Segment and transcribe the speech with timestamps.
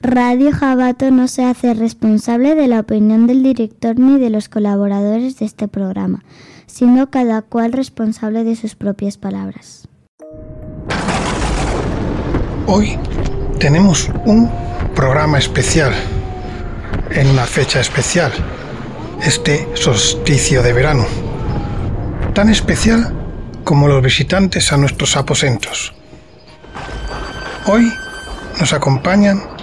[0.00, 5.38] Radio Jabato no se hace responsable de la opinión del director ni de los colaboradores
[5.38, 6.24] de este programa,
[6.66, 9.88] siendo cada cual responsable de sus propias palabras.
[12.66, 12.98] Hoy
[13.58, 14.50] tenemos un
[14.94, 15.92] programa especial,
[17.10, 18.32] en una fecha especial,
[19.24, 21.06] este solsticio de verano,
[22.34, 23.12] tan especial
[23.64, 25.94] como los visitantes a nuestros aposentos.
[27.66, 27.92] Hoy
[28.60, 29.55] nos acompañan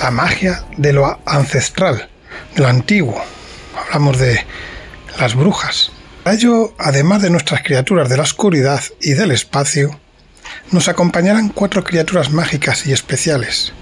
[0.00, 2.08] la magia de lo ancestral,
[2.56, 3.22] lo antiguo.
[3.76, 4.44] Hablamos de
[5.18, 5.92] las brujas.
[6.24, 9.98] A ello, además de nuestras criaturas de la oscuridad y del espacio,
[10.70, 13.72] nos acompañarán cuatro criaturas mágicas y especiales.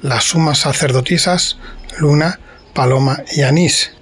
[0.00, 1.58] Las sumas sacerdotisas
[1.98, 2.38] Luna,
[2.72, 3.92] Paloma y Anís,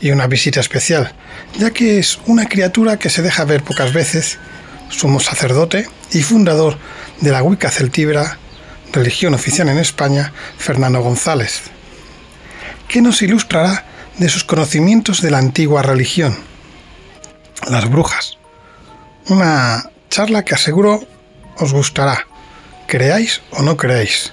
[0.00, 1.12] y una visita especial,
[1.58, 4.38] ya que es una criatura que se deja ver pocas veces,
[4.88, 6.78] sumo sacerdote y fundador
[7.20, 8.38] de la Wicca celtíbera,
[8.94, 11.62] religión oficial en España, Fernando González,
[12.88, 13.84] que nos ilustrará
[14.18, 16.38] de sus conocimientos de la antigua religión,
[17.68, 18.38] las brujas.
[19.28, 21.06] Una charla que aseguro
[21.58, 22.26] os gustará,
[22.86, 24.32] creáis o no creáis.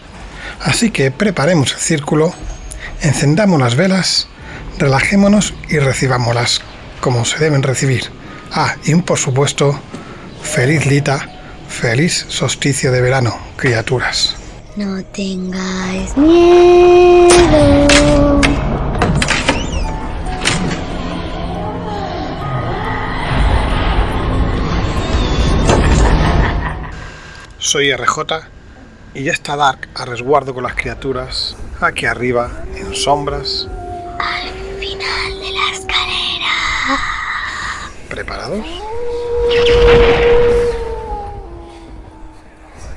[0.59, 2.33] Así que preparemos el círculo,
[3.02, 4.27] encendamos las velas,
[4.77, 6.61] relajémonos y recibámoslas
[6.99, 8.03] como se deben recibir.
[8.52, 9.80] Ah, y por supuesto,
[10.43, 11.27] feliz Lita,
[11.67, 14.36] feliz solsticio de verano, criaturas.
[14.77, 17.89] No tengáis miedo.
[27.58, 28.17] Soy RJ
[29.14, 33.67] y ya está Dark a resguardo con las criaturas aquí arriba, en sombras.
[34.19, 34.49] Al
[34.80, 36.97] final de la escalera.
[38.09, 38.66] ¿Preparados?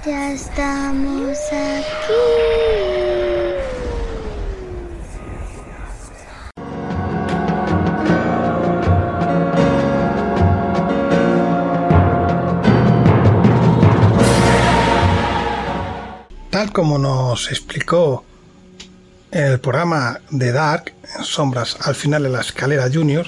[0.06, 2.12] Ya estamos aquí.
[16.50, 18.24] Tal como nos explicó
[19.30, 23.26] en el programa de Dark, en Sombras al final de la escalera Junior,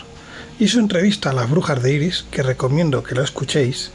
[0.67, 3.93] su entrevista a las brujas de Iris, que recomiendo que lo escuchéis,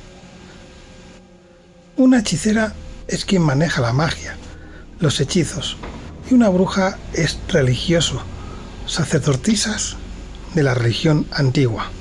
[2.02, 2.74] una hechicera
[3.08, 4.36] es quien maneja la magia,
[5.00, 5.78] los hechizos,
[6.30, 8.24] y una bruja es religioso,
[8.88, 9.98] sacerdotisas
[10.56, 11.92] de la religión antigua.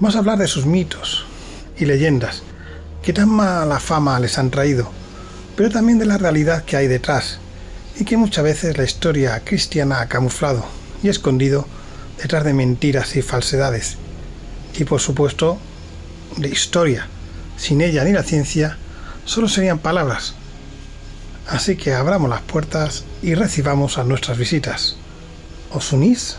[0.00, 1.24] Vamos a hablar de sus mitos
[1.78, 2.42] y leyendas,
[3.02, 4.90] que tan mala fama les han traído,
[5.56, 7.38] pero también de la realidad que hay detrás,
[7.96, 10.64] y que muchas veces la historia cristiana ha camuflado
[11.02, 11.66] y escondido
[12.20, 13.98] detrás de mentiras y falsedades.
[14.76, 15.58] Y por supuesto,
[16.36, 17.06] de historia.
[17.56, 18.78] Sin ella ni la ciencia,
[19.28, 20.34] solo serían palabras.
[21.46, 24.96] Así que abramos las puertas y recibamos a nuestras visitas.
[25.70, 26.38] ¿Os unís?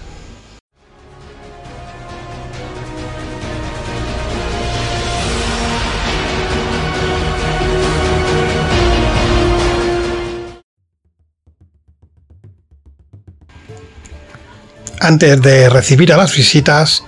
[14.99, 17.03] Antes de recibir a las visitas,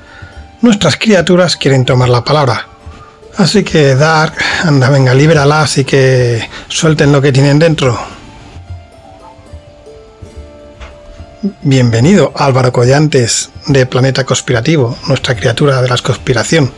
[0.62, 2.71] nuestras criaturas quieren tomar la palabra.
[3.38, 7.98] Así que Dark, anda, venga, libéralas y que suelten lo que tienen dentro.
[11.64, 16.72] Bienvenido Álvaro Collantes de Planeta Conspirativo, nuestra criatura de la conspiración.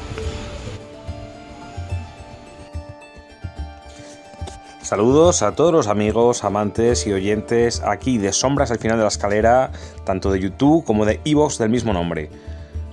[4.82, 9.10] Saludos a todos los amigos, amantes y oyentes aquí de Sombras al final de la
[9.10, 9.72] escalera,
[10.06, 12.30] tanto de YouTube como de Evox del mismo nombre.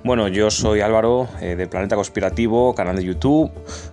[0.03, 3.50] Bueno, yo soy Álvaro eh, de Planeta Conspirativo, canal de YouTube.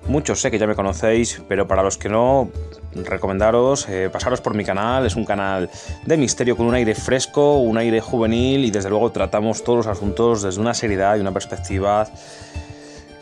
[0.08, 2.50] Muchos sé que ya me conocéis, pero para los que no,
[2.94, 5.06] recomendaros eh, pasaros por mi canal.
[5.06, 5.70] Es un canal
[6.06, 9.88] de misterio con un aire fresco, un aire juvenil y desde luego tratamos todos los
[9.88, 12.08] asuntos desde una seriedad y una perspectiva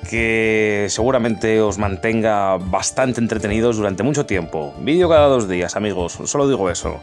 [0.07, 4.75] que seguramente os mantenga bastante entretenidos durante mucho tiempo.
[4.79, 6.99] Vídeo cada dos días, amigos, solo digo eso.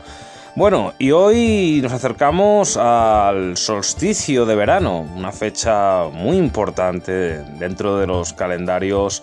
[0.55, 8.07] Bueno, y hoy nos acercamos al solsticio de verano, una fecha muy importante dentro de
[8.07, 9.23] los calendarios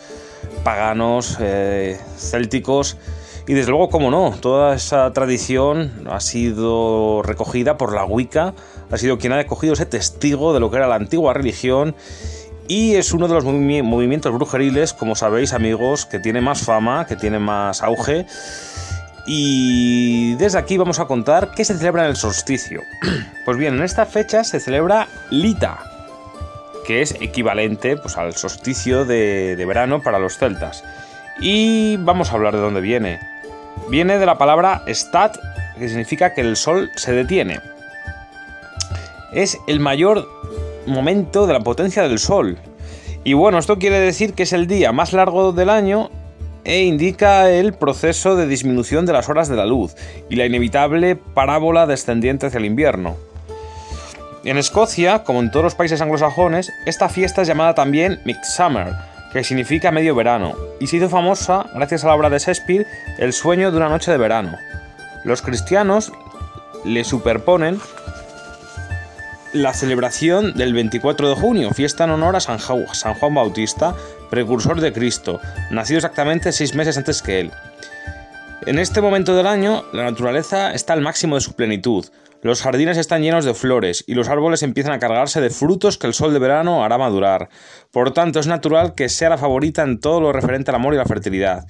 [0.64, 2.98] paganos eh, célticos.
[3.48, 8.56] Y desde luego, como no, toda esa tradición ha sido recogida por la Wicca,
[8.90, 11.96] ha sido quien ha cogido ese testigo de lo que era la antigua religión
[12.68, 17.16] y es uno de los movimientos brujeriles, como sabéis amigos, que tiene más fama, que
[17.16, 18.26] tiene más auge.
[19.26, 22.82] Y desde aquí vamos a contar qué se celebra en el solsticio.
[23.46, 25.80] Pues bien, en esta fecha se celebra Lita,
[26.86, 30.84] que es equivalente pues, al solsticio de, de verano para los celtas.
[31.42, 33.20] Y vamos a hablar de dónde viene.
[33.90, 35.38] Viene de la palabra stat,
[35.80, 37.60] que significa que el sol se detiene.
[39.32, 40.30] Es el mayor
[40.86, 42.60] momento de la potencia del sol.
[43.24, 46.12] Y bueno, esto quiere decir que es el día más largo del año
[46.70, 49.96] e indica el proceso de disminución de las horas de la luz
[50.30, 53.18] y la inevitable parábola descendiente hacia el invierno.
[54.44, 58.94] En Escocia, como en todos los países anglosajones, esta fiesta es llamada también Midsummer,
[59.34, 62.86] que significa medio verano, y se hizo famosa gracias a la obra de Shakespeare
[63.18, 64.56] El sueño de una noche de verano.
[65.24, 66.12] Los cristianos
[66.86, 67.80] le superponen
[69.54, 73.96] la celebración del 24 de junio, fiesta en honor a San, Juan Bautista,
[74.30, 75.40] precursor de Cristo,
[75.72, 77.52] nacido exactamente seis meses antes que él.
[78.66, 82.06] En este momento del año, la naturaleza está al máximo de su plenitud.
[82.42, 86.08] Los jardines están llenos de flores y los árboles empiezan a cargarse de frutos que
[86.08, 87.50] el sol de verano hará madurar.
[87.92, 90.98] Por tanto, es natural que sea la favorita en todo lo referente al amor y
[90.98, 91.66] la fertilidad.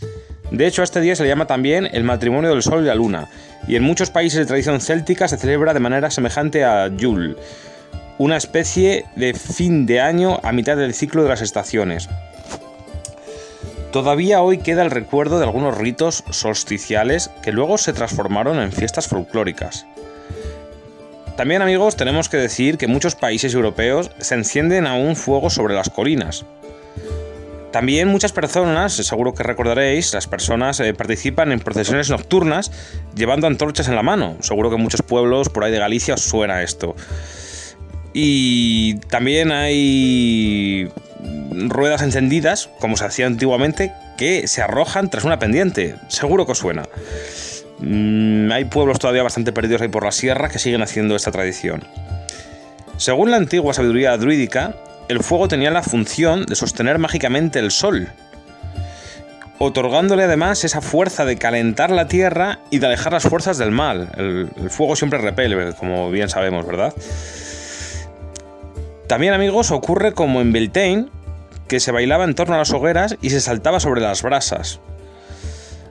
[0.52, 2.96] De hecho, a este día se le llama también el matrimonio del sol y la
[2.96, 3.30] luna,
[3.68, 7.36] y en muchos países de tradición céltica se celebra de manera semejante a Yule,
[8.18, 12.10] una especie de fin de año a mitad del ciclo de las estaciones.
[13.92, 19.08] Todavía hoy queda el recuerdo de algunos ritos solsticiales que luego se transformaron en fiestas
[19.08, 19.88] folclóricas.
[21.36, 25.90] También amigos tenemos que decir que muchos países europeos se encienden aún fuego sobre las
[25.90, 26.46] colinas.
[27.72, 32.72] También muchas personas, seguro que recordaréis, las personas eh, participan en procesiones nocturnas
[33.16, 34.38] llevando antorchas en la mano.
[34.42, 36.96] Seguro que en muchos pueblos por ahí de Galicia os suena esto.
[38.14, 45.96] Y también hay ruedas encendidas, como se hacía antiguamente, que se arrojan tras una pendiente.
[46.08, 46.84] Seguro que os suena.
[47.80, 51.84] Mm, hay pueblos todavía bastante perdidos ahí por la sierra que siguen haciendo esta tradición.
[52.98, 54.76] Según la antigua sabiduría druídica,
[55.08, 58.10] el fuego tenía la función de sostener mágicamente el sol,
[59.58, 64.10] otorgándole además esa fuerza de calentar la tierra y de alejar las fuerzas del mal.
[64.18, 66.94] El, el fuego siempre repele, como bien sabemos, ¿verdad?
[69.10, 71.08] También, amigos, ocurre como en Beltane,
[71.68, 74.82] que se bailaba en torno a las hogueras y se saltaba sobre las brasas.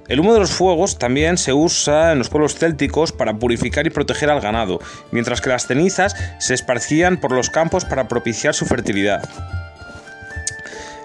[0.06, 3.90] El humo de los fuegos también se usa en los pueblos célticos para purificar y
[3.90, 4.78] proteger al ganado,
[5.10, 9.28] mientras que las cenizas se esparcían por los campos para propiciar su fertilidad.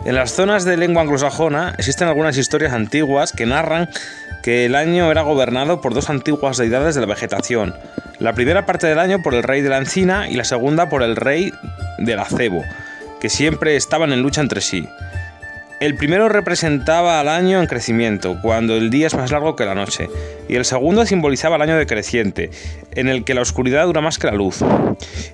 [0.06, 3.90] En las zonas de lengua anglosajona existen algunas historias antiguas que narran
[4.44, 7.74] que el año era gobernado por dos antiguas deidades de la vegetación.
[8.20, 11.02] La primera parte del año por el rey de la encina y la segunda por
[11.02, 11.52] el rey
[11.98, 12.62] del acebo,
[13.22, 14.88] que siempre estaban en lucha entre sí.
[15.80, 19.76] El primero representaba al año en crecimiento, cuando el día es más largo que la
[19.76, 20.10] noche,
[20.48, 22.52] y el segundo simbolizaba el año decreciente,
[22.92, 24.60] en el que la oscuridad dura más que la luz.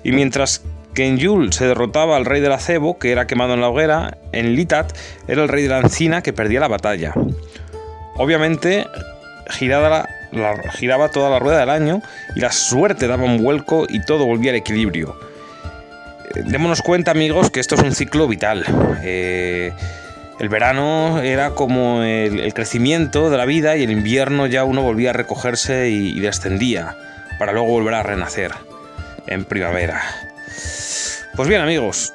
[0.02, 0.62] Y mientras
[0.94, 4.18] que en Yul se derrotaba al rey del acebo, que era quemado en la hoguera,
[4.32, 4.92] en Litat
[5.28, 7.14] era el rey de la encina que perdía la batalla.
[8.22, 8.86] Obviamente,
[9.48, 10.06] giraba,
[11.10, 12.02] toda la rueda del año
[12.36, 15.18] y la suerte daba un vuelco y todo volvía al equilibrio.
[16.34, 18.66] Eh, démonos cuenta, amigos, que esto es un ciclo vital.
[19.02, 19.72] Eh,
[20.38, 25.10] el verano era como el, crecimiento de la vida y el invierno ya uno volvía
[25.10, 26.98] a recogerse y, descendía
[27.38, 28.52] para luego volver a renacer
[29.28, 30.02] en primavera.
[31.36, 32.12] Pues bien, amigos,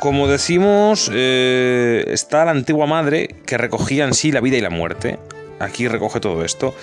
[0.00, 4.70] como decimos, eh, está la antigua madre que recogía en sí la vida y la
[4.70, 5.18] muerte.
[5.58, 6.74] Aquí recoge todo esto.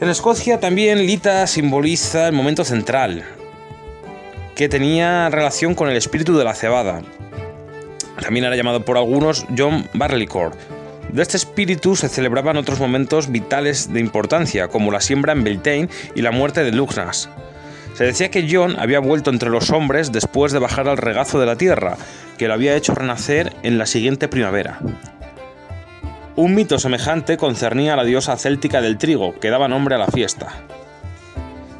[0.00, 3.24] En Escocia también Lita simboliza el momento central,
[4.54, 7.00] que tenía relación con el espíritu de la cebada.
[8.20, 10.54] También era llamado por algunos John Barleycorn.
[11.10, 15.88] De este espíritu se celebraban otros momentos vitales de importancia, como la siembra en Beltane
[16.14, 17.30] y la muerte de Luxnas.
[18.02, 21.46] Se decía que John había vuelto entre los hombres después de bajar al regazo de
[21.46, 21.96] la tierra,
[22.36, 24.80] que lo había hecho renacer en la siguiente primavera.
[26.34, 30.08] Un mito semejante concernía a la diosa céltica del trigo, que daba nombre a la
[30.08, 30.48] fiesta.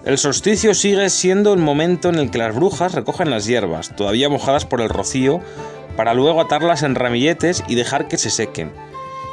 [0.05, 4.29] El solsticio sigue siendo el momento en el que las brujas recogen las hierbas, todavía
[4.29, 5.41] mojadas por el rocío,
[5.97, 8.71] para luego atarlas en ramilletes y dejar que se sequen.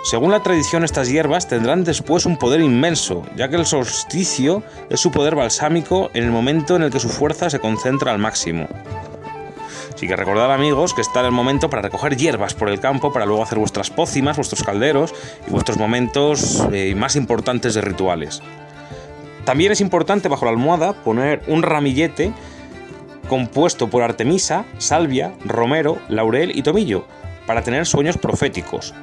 [0.04, 5.00] Según la tradición, estas hierbas tendrán después un poder inmenso, ya que el solsticio es
[5.02, 8.68] su poder balsámico en el momento en el que su fuerza se concentra al máximo.
[9.94, 13.26] Así que recordad amigos que está el momento para recoger hierbas por el campo para
[13.26, 15.14] luego hacer vuestras pócimas, vuestros calderos
[15.46, 18.42] y vuestros momentos eh, más importantes de rituales.
[19.44, 22.32] También es importante bajo la almohada poner un ramillete
[23.28, 27.06] compuesto por artemisa, salvia, romero, laurel y tomillo,
[27.46, 28.94] para tener sueños proféticos.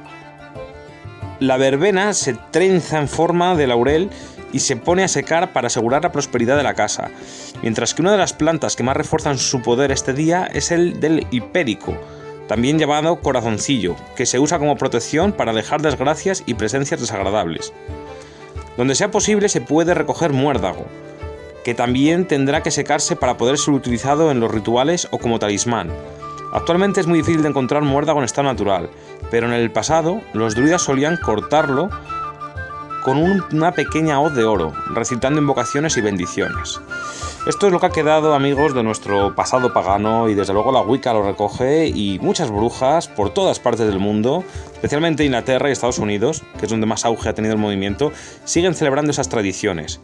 [1.39, 4.09] La verbena se trenza en forma de laurel
[4.51, 7.11] y se pone a secar para asegurar la prosperidad de la casa,
[7.61, 10.99] mientras que una de las plantas que más refuerzan su poder este día es el
[10.99, 11.95] del hipérico,
[12.47, 17.71] también llamado corazoncillo, que se usa como protección para alejar desgracias y presencias desagradables.
[18.75, 20.85] Donde sea posible se puede recoger muérdago,
[21.63, 25.91] que también tendrá que secarse para poder ser utilizado en los rituales o como talismán.
[26.53, 28.89] Actualmente es muy difícil de encontrar muérdago en estado natural,
[29.31, 31.89] pero en el pasado los druidas solían cortarlo
[33.03, 36.81] con una pequeña hoz de oro, recitando invocaciones y bendiciones.
[37.47, 40.81] Esto es lo que ha quedado, amigos, de nuestro pasado pagano y desde luego la
[40.81, 44.43] Wicca lo recoge y muchas brujas por todas partes del mundo,
[44.73, 48.11] especialmente Inglaterra y Estados Unidos, que es donde más auge ha tenido el movimiento,
[48.43, 50.01] siguen celebrando esas tradiciones.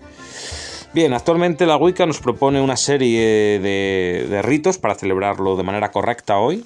[0.93, 5.91] Bien, actualmente la Wicca nos propone una serie de, de ritos para celebrarlo de manera
[5.91, 6.63] correcta hoy,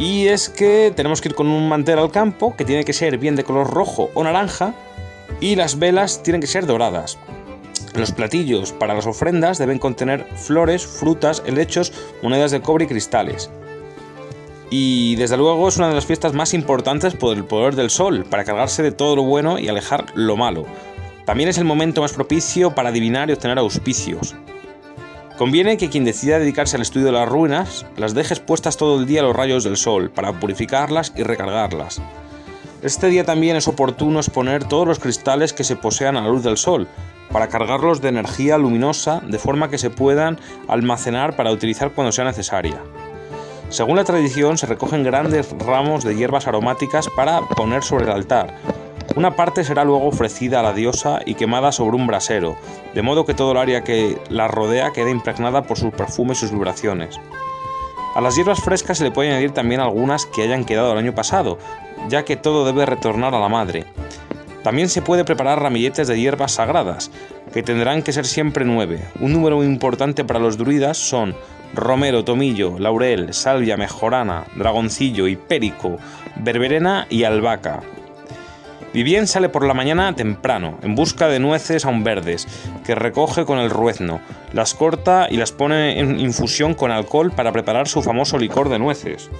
[0.00, 3.18] y es que tenemos que ir con un mantel al campo que tiene que ser
[3.18, 4.74] bien de color rojo o naranja
[5.40, 7.18] y las velas tienen que ser doradas.
[7.94, 11.92] Los platillos para las ofrendas deben contener flores, frutas, helechos,
[12.22, 13.50] monedas de cobre y cristales.
[14.70, 18.24] Y desde luego es una de las fiestas más importantes por el poder del sol,
[18.24, 20.64] para cargarse de todo lo bueno y alejar lo malo.
[21.26, 24.34] También es el momento más propicio para adivinar y obtener auspicios.
[25.40, 29.06] Conviene que quien decida dedicarse al estudio de las ruinas las deje expuestas todo el
[29.06, 32.02] día a los rayos del sol, para purificarlas y recargarlas.
[32.82, 36.42] Este día también es oportuno exponer todos los cristales que se posean a la luz
[36.42, 36.88] del sol,
[37.32, 42.26] para cargarlos de energía luminosa de forma que se puedan almacenar para utilizar cuando sea
[42.26, 42.76] necesaria.
[43.70, 48.58] Según la tradición, se recogen grandes ramos de hierbas aromáticas para poner sobre el altar.
[49.16, 52.56] Una parte será luego ofrecida a la diosa y quemada sobre un brasero,
[52.94, 56.40] de modo que todo el área que la rodea quede impregnada por sus perfumes y
[56.42, 57.18] sus vibraciones.
[58.14, 61.14] A las hierbas frescas se le puede añadir también algunas que hayan quedado el año
[61.14, 61.58] pasado,
[62.08, 63.84] ya que todo debe retornar a la madre.
[64.62, 67.10] También se puede preparar ramilletes de hierbas sagradas,
[67.52, 69.00] que tendrán que ser siempre nueve.
[69.20, 71.34] Un número muy importante para los druidas son
[71.74, 75.98] romero, tomillo, laurel, salvia, mejorana, dragoncillo, hipérico,
[76.36, 77.80] berberena y albahaca.
[78.92, 82.48] Vivien sale por la mañana temprano, en busca de nueces aún verdes,
[82.84, 84.20] que recoge con el ruezno,
[84.52, 88.78] las corta y las pone en infusión con alcohol para preparar su famoso licor de
[88.78, 89.30] nueces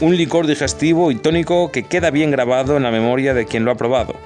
[0.00, 3.70] un licor digestivo y tónico que queda bien grabado en la memoria de quien lo
[3.70, 4.16] ha probado.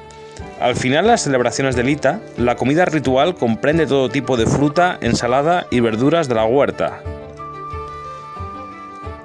[0.61, 5.67] Al final las celebraciones de Lita, la comida ritual comprende todo tipo de fruta, ensalada
[5.71, 7.00] y verduras de la huerta.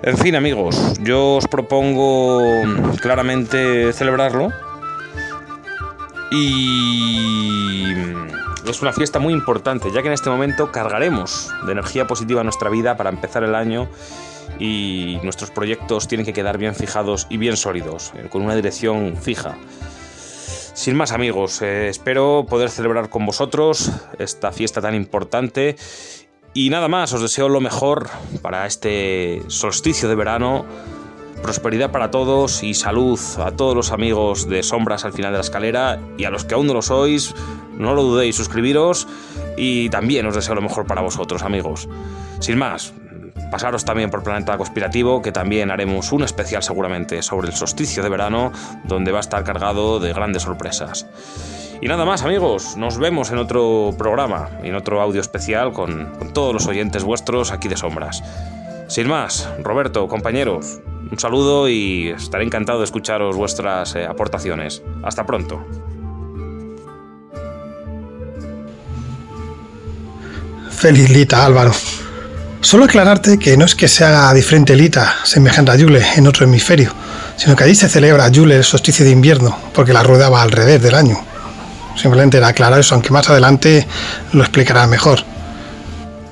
[0.06, 2.42] En fin amigos, yo os propongo
[3.02, 4.52] claramente celebrarlo
[6.30, 7.94] y
[8.68, 12.70] es una fiesta muy importante, ya que en este momento cargaremos de energía positiva nuestra
[12.70, 13.88] vida para empezar el año
[14.60, 19.16] y nuestros proyectos tienen que quedar bien fijados y bien sólidos, eh, con una dirección
[19.16, 19.56] fija.
[20.74, 25.78] Sin más amigos, eh, espero poder celebrar con vosotros esta fiesta tan importante
[26.54, 28.10] y nada más, os deseo lo mejor
[28.42, 30.66] para este solsticio de verano,
[31.42, 35.44] prosperidad para todos y salud a todos los amigos de Sombras al final de la
[35.44, 37.34] escalera y a los que aún no lo sois,
[37.78, 39.08] no lo dudéis, suscribiros
[39.58, 41.90] y también os deseo lo mejor para vosotros amigos.
[42.40, 42.94] Sin más,
[43.52, 48.10] pasaros también por Planeta Conspirativo, que también haremos un especial seguramente sobre el solsticio de
[48.10, 48.52] verano,
[48.84, 51.08] donde va a estar cargado de grandes sorpresas.
[51.84, 56.54] Y nada más amigos, nos vemos en otro programa, en otro audio especial con, todos
[56.54, 58.24] los oyentes vuestros aquí de Sombras.
[58.88, 60.80] Sin más, Roberto, compañeros,
[61.12, 64.82] un saludo y estaré encantado de escucharos vuestras eh, aportaciones.
[65.04, 65.62] Hasta pronto.
[70.72, 71.74] Feliz Lita, Álvaro.
[72.62, 76.46] Solo aclararte que no es que se haga diferente Lita, semejante a Yule, en otro
[76.46, 76.94] hemisferio,
[77.36, 80.52] sino que allí se celebra Yule el solsticio de invierno, porque la rueda va al
[80.52, 81.33] revés del año.
[81.96, 83.88] Simplemente era aclarar eso, aunque más adelante
[84.32, 85.20] lo explicará mejor.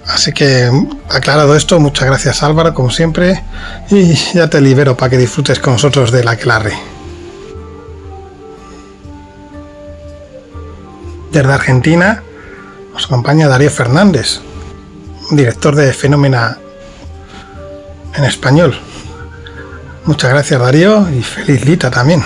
[0.07, 0.69] Así que,
[1.09, 3.43] aclarado esto, muchas gracias Álvaro, como siempre,
[3.89, 6.73] y ya te libero para que disfrutes con nosotros de la Clarre.
[11.31, 12.23] Desde Argentina
[12.93, 14.41] nos acompaña Darío Fernández,
[15.31, 16.57] director de Fenómena
[18.15, 18.77] en español.
[20.03, 22.21] Muchas gracias Darío y feliz Lita también.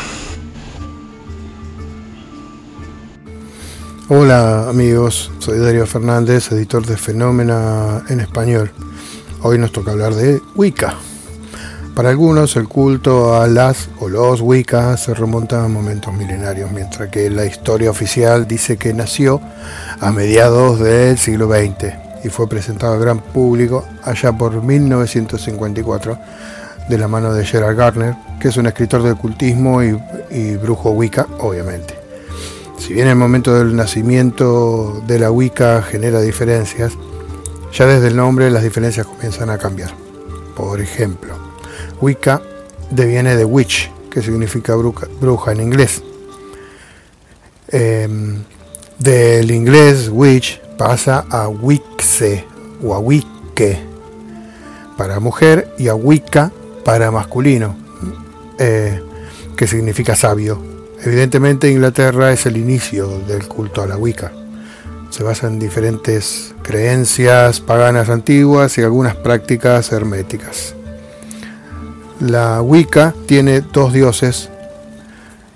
[4.07, 8.71] Hola amigos, soy Darío Fernández, editor de Fenómena en español.
[9.41, 10.93] Hoy nos toca hablar de Wicca.
[11.95, 17.09] Para algunos el culto a las o los Wicca se remonta a momentos milenarios, mientras
[17.09, 19.41] que la historia oficial dice que nació
[19.99, 26.19] a mediados del siglo XX y fue presentado al gran público allá por 1954
[26.87, 31.25] de la mano de Gerald Garner, que es un escritor de ocultismo y, brujo Wicca,
[31.39, 32.04] obviamente.
[32.77, 36.93] Si bien el momento del nacimiento de la Wicca genera diferencias,
[37.73, 39.91] ya desde el nombre las diferencias comienzan a cambiar.
[40.55, 41.35] Por ejemplo,
[42.01, 42.41] Wicca
[42.91, 46.01] deviene de witch, que significa bruja en inglés,
[47.67, 48.43] Em,
[48.99, 52.45] del inglés witch pasa a wixe
[52.83, 53.79] o a wicke
[54.97, 56.51] para mujer y a wicca
[56.83, 57.75] para masculino,
[58.59, 59.01] eh,
[59.57, 60.74] que significa sabio.
[61.05, 64.31] Evidentemente Inglaterra es el inicio del culto a la Wicca.
[65.11, 70.73] Se basa en diferentes creencias paganas antiguas y algunas prácticas herméticas.
[72.19, 74.49] La Wicca tiene dos dioses,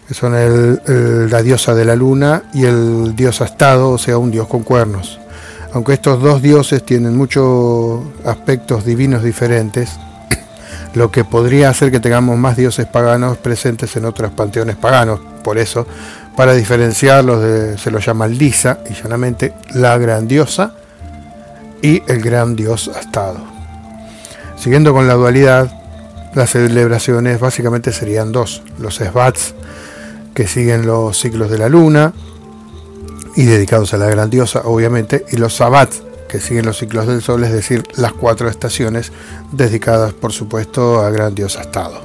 [0.07, 4.47] que son la diosa de la luna y el dios astado, o sea, un dios
[4.47, 5.19] con cuernos.
[5.73, 9.89] Aunque estos dos dioses tienen muchos aspectos divinos diferentes,
[10.93, 15.19] lo que podría hacer que tengamos más dioses paganos presentes en otros panteones paganos.
[15.43, 15.86] Por eso,
[16.36, 20.74] para diferenciarlos, se los llama lisa y llanamente la gran diosa
[21.81, 23.39] y el gran dios astado.
[24.58, 25.72] Siguiendo con la dualidad,
[26.34, 29.53] las celebraciones básicamente serían dos: los Svats,
[30.34, 32.13] que siguen los ciclos de la luna
[33.36, 37.21] y dedicados a la gran diosa, obviamente, y los Sabbats, que siguen los ciclos del
[37.21, 39.12] Sol, es decir, las cuatro estaciones
[39.51, 42.00] dedicadas, por supuesto, a gran Dios Estado.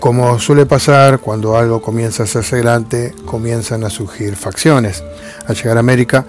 [0.00, 5.04] Como suele pasar cuando algo comienza a hacerse grande, comienzan a surgir facciones.
[5.46, 6.24] Al llegar a América,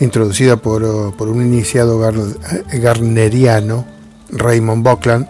[0.00, 1.98] introducida por, un iniciado
[2.72, 3.86] garneriano,
[4.30, 5.28] Raymond Buckland,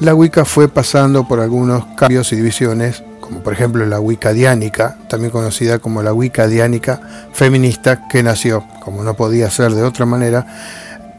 [0.00, 4.96] la Wicca fue pasando por algunos cambios y divisiones como por ejemplo la Wicca diánica,
[5.08, 7.00] también conocida como la Wicca diánica
[7.32, 10.44] feminista, que nació, como no podía ser de otra manera,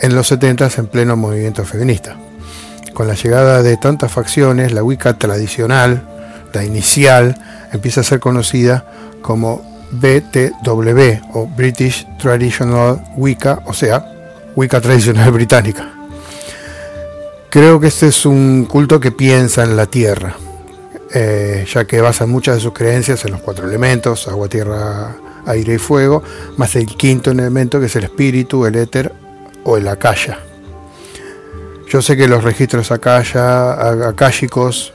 [0.02, 2.18] en los 70 en pleno movimiento feminista.
[2.94, 6.04] Con la llegada de tantas facciones, la Wicca tradicional,
[6.52, 7.38] la inicial,
[7.72, 8.84] empieza a ser conocida
[9.22, 14.06] como BTW o British Traditional Wicca, o sea,
[14.54, 15.88] Wicca tradicional británica.
[17.50, 20.36] Creo que este es un culto que piensa en la tierra,
[21.14, 25.16] eh, ya que basan muchas de sus creencias en los cuatro elementos, agua, tierra,
[25.46, 26.24] aire y fuego,
[26.58, 29.12] más el quinto elemento que es el espíritu, el éter
[29.64, 30.40] o el akasha.
[31.90, 34.94] Yo sé que los registros akasha, akashicos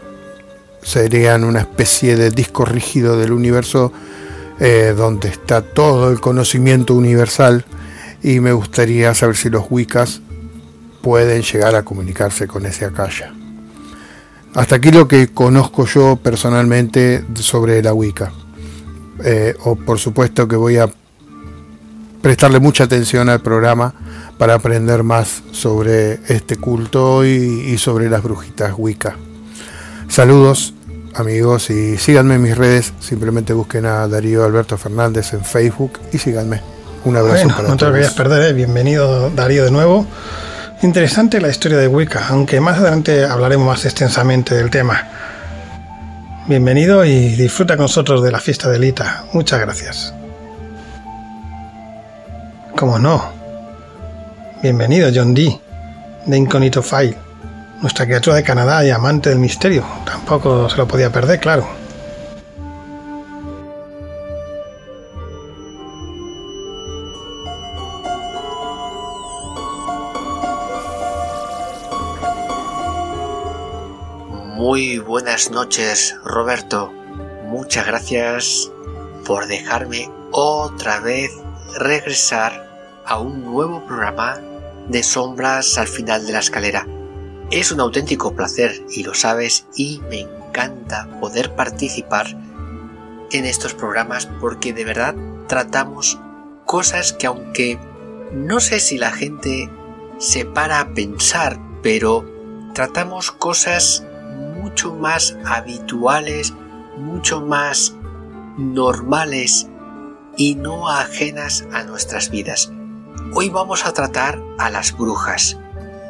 [0.83, 3.93] serían una especie de disco rígido del universo
[4.59, 7.67] eh, donde está todo el conocimiento universal
[8.23, 10.23] y me gustaría saber si los Wiccas
[11.03, 13.35] pueden llegar a comunicarse con ese akasha.
[14.57, 18.33] Hasta aquí lo que conozco yo personalmente sobre la Wicca.
[19.23, 20.88] Eh, o por supuesto que voy a
[22.23, 23.92] prestarle mucha atención al programa
[24.38, 29.16] para aprender más sobre este culto y, sobre las brujitas Wicca.
[30.09, 30.73] Saludos
[31.14, 36.19] amigos y síganme en mis redes, simplemente busquen a Darío Alberto Fernández en Facebook y
[36.19, 36.62] síganme.
[37.05, 37.71] Un abrazo para no todos.
[37.71, 38.53] No te olvides perder, ¿eh?
[38.55, 40.07] bienvenido Darío de nuevo.
[40.83, 45.09] Interesante la historia de Wicca, aunque más adelante hablaremos más extensamente del tema.
[46.47, 49.25] Bienvenido y disfruta con nosotros de la fiesta de Lita.
[49.33, 50.15] Muchas gracias.
[52.77, 53.33] Como no.
[54.62, 55.59] Bienvenido John Dee,
[56.27, 57.17] de Incognito File,
[57.81, 59.83] nuestra criatura de Canadá y amante del misterio.
[60.05, 61.86] Tampoco se lo podía perder, claro.
[74.69, 76.93] Muy buenas noches, Roberto.
[77.45, 78.73] Muchas gracias
[79.25, 81.31] por dejarme otra vez
[81.77, 82.69] regresar
[83.05, 84.41] a un nuevo programa
[84.89, 86.85] de sombras al final de la escalera.
[87.53, 92.27] Es un auténtico placer y lo sabes y me encanta poder participar
[93.31, 95.15] en estos programas porque de verdad
[95.47, 96.19] tratamos
[96.65, 97.79] cosas que aunque
[98.33, 99.71] no sé si la gente
[100.19, 102.29] se para a pensar, pero
[102.75, 104.06] tratamos cosas
[104.67, 106.53] mucho más habituales,
[106.97, 107.95] mucho más
[108.59, 109.69] normales
[110.37, 112.73] y no ajenas a nuestras vidas.
[113.33, 115.57] Hoy vamos a tratar a las brujas.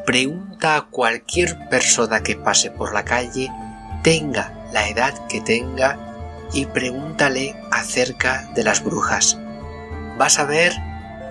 [0.07, 3.53] Pregunta a cualquier persona que pase por la calle,
[4.03, 5.99] tenga la edad que tenga,
[6.55, 9.39] y pregúntale acerca de las brujas.
[10.17, 10.73] Vas a ver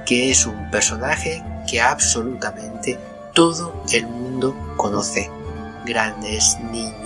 [0.06, 3.00] que es un personaje que absolutamente
[3.34, 5.32] todo el mundo conoce.
[5.86, 7.05] Grandes, niños,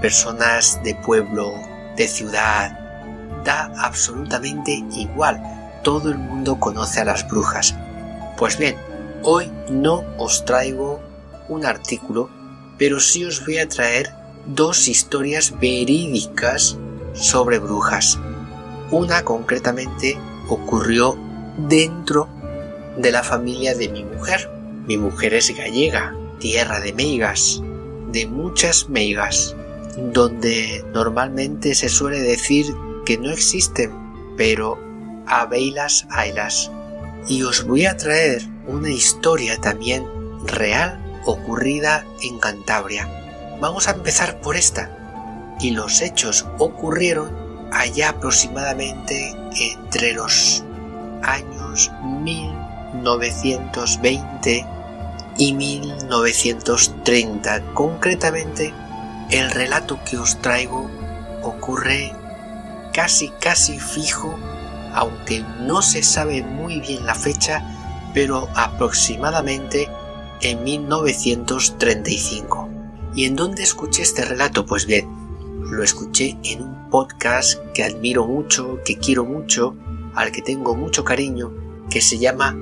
[0.00, 1.54] personas de pueblo,
[1.96, 2.78] de ciudad,
[3.44, 5.40] da absolutamente igual.
[5.82, 7.74] Todo el mundo conoce a las brujas.
[8.36, 8.76] Pues bien,
[9.22, 11.00] hoy no os traigo
[11.48, 12.30] un artículo,
[12.78, 14.14] pero sí os voy a traer
[14.46, 16.78] dos historias verídicas
[17.12, 18.18] sobre brujas.
[18.90, 21.16] Una concretamente ocurrió
[21.68, 22.28] dentro
[22.96, 24.50] de la familia de mi mujer.
[24.86, 27.62] Mi mujer es gallega, tierra de meigas,
[28.10, 29.54] de muchas meigas
[29.96, 32.66] donde normalmente se suele decir
[33.04, 34.00] que no existen
[34.40, 34.78] pero
[35.26, 36.72] habeilas ailas.
[37.28, 40.06] Y os voy a traer una historia también
[40.46, 43.06] real ocurrida en Cantabria.
[43.60, 44.96] Vamos a empezar por esta.
[45.60, 50.64] Y los hechos ocurrieron allá aproximadamente entre los
[51.22, 54.66] años 1920
[55.36, 57.74] y 1930.
[57.74, 58.72] Concretamente,
[59.30, 60.90] el relato que os traigo
[61.42, 62.12] ocurre
[62.92, 64.36] casi casi fijo,
[64.92, 67.64] aunque no se sabe muy bien la fecha,
[68.12, 69.88] pero aproximadamente
[70.40, 72.68] en 1935.
[73.14, 74.66] ¿Y en dónde escuché este relato?
[74.66, 75.08] Pues bien,
[75.70, 79.76] lo escuché en un podcast que admiro mucho, que quiero mucho,
[80.14, 81.52] al que tengo mucho cariño,
[81.88, 82.56] que se llama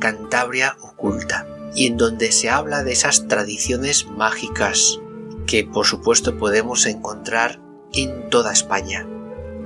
[0.00, 5.00] Cantabria Oculta, y en donde se habla de esas tradiciones mágicas
[5.46, 7.60] que por supuesto podemos encontrar
[7.92, 9.06] en toda España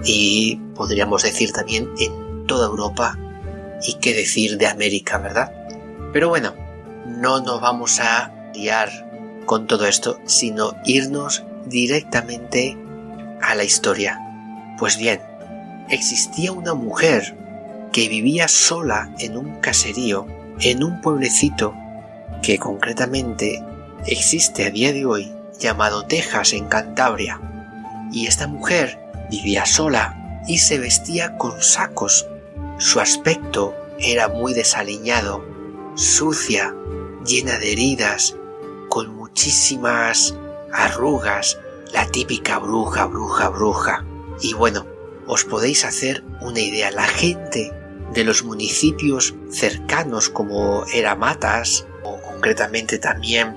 [0.04, 3.18] y podríamos decir también en toda Europa
[3.86, 5.52] y qué decir de América, ¿verdad?
[6.12, 6.54] Pero bueno,
[7.06, 8.90] no nos vamos a liar
[9.46, 12.76] con todo esto, sino irnos directamente
[13.40, 14.20] a la historia.
[14.78, 15.20] Pues bien,
[15.88, 17.36] existía una mujer
[17.92, 20.26] que vivía sola en un caserío,
[20.60, 21.74] en un pueblecito
[22.42, 23.64] que concretamente
[24.06, 27.40] existe a día de hoy, llamado Texas en Cantabria.
[28.12, 28.98] Y esta mujer
[29.30, 32.26] vivía sola y se vestía con sacos.
[32.78, 35.44] Su aspecto era muy desaliñado,
[35.94, 36.74] sucia,
[37.26, 38.36] llena de heridas,
[38.88, 40.34] con muchísimas
[40.72, 41.58] arrugas,
[41.92, 44.04] la típica bruja, bruja, bruja.
[44.40, 44.86] Y bueno,
[45.26, 47.72] os podéis hacer una idea, la gente
[48.14, 53.56] de los municipios cercanos como era Matas o concretamente también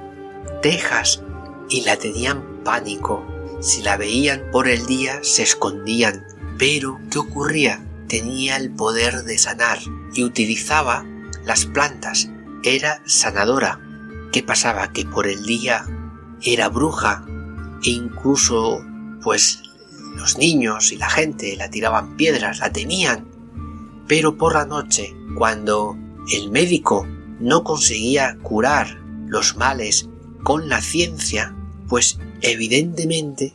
[0.61, 1.23] Texas
[1.71, 3.25] y la tenían pánico.
[3.61, 6.25] Si la veían por el día se escondían.
[6.59, 7.83] Pero, ¿qué ocurría?
[8.07, 9.79] Tenía el poder de sanar
[10.13, 11.05] y utilizaba
[11.45, 12.29] las plantas.
[12.63, 13.79] Era sanadora.
[14.31, 14.91] ¿Qué pasaba?
[14.91, 15.85] Que por el día
[16.41, 17.25] era bruja
[17.83, 18.83] e incluso
[19.23, 19.63] pues
[20.15, 23.27] los niños y la gente la tiraban piedras, la temían.
[24.07, 25.97] Pero por la noche, cuando
[26.31, 27.07] el médico
[27.39, 30.09] no conseguía curar los males
[30.43, 31.55] con la ciencia,
[31.91, 33.53] pues evidentemente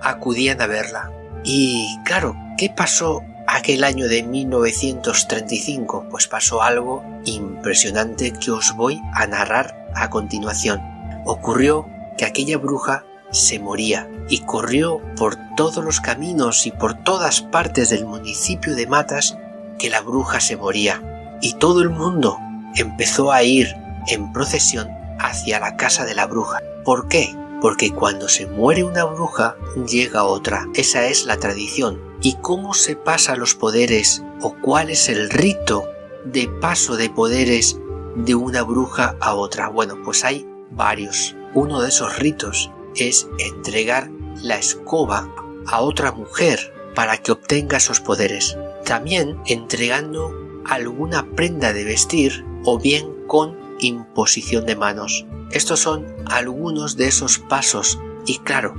[0.00, 1.10] acudían a verla.
[1.42, 6.06] Y claro, ¿qué pasó aquel año de 1935?
[6.08, 10.80] Pues pasó algo impresionante que os voy a narrar a continuación.
[11.24, 17.40] Ocurrió que aquella bruja se moría y corrió por todos los caminos y por todas
[17.40, 19.36] partes del municipio de Matas
[19.76, 21.02] que la bruja se moría.
[21.42, 22.38] Y todo el mundo
[22.76, 23.74] empezó a ir
[24.06, 26.60] en procesión hacia la casa de la bruja.
[26.84, 27.34] ¿Por qué?
[27.60, 30.68] Porque cuando se muere una bruja, llega otra.
[30.74, 32.00] Esa es la tradición.
[32.20, 35.88] ¿Y cómo se pasa los poderes o cuál es el rito
[36.24, 37.78] de paso de poderes
[38.14, 39.68] de una bruja a otra?
[39.68, 41.34] Bueno, pues hay varios.
[41.54, 44.10] Uno de esos ritos es entregar
[44.42, 45.28] la escoba
[45.66, 48.56] a otra mujer para que obtenga esos poderes.
[48.84, 55.26] También entregando alguna prenda de vestir o bien con imposición de manos.
[55.50, 58.74] Estos son algunos de esos pasos y claro,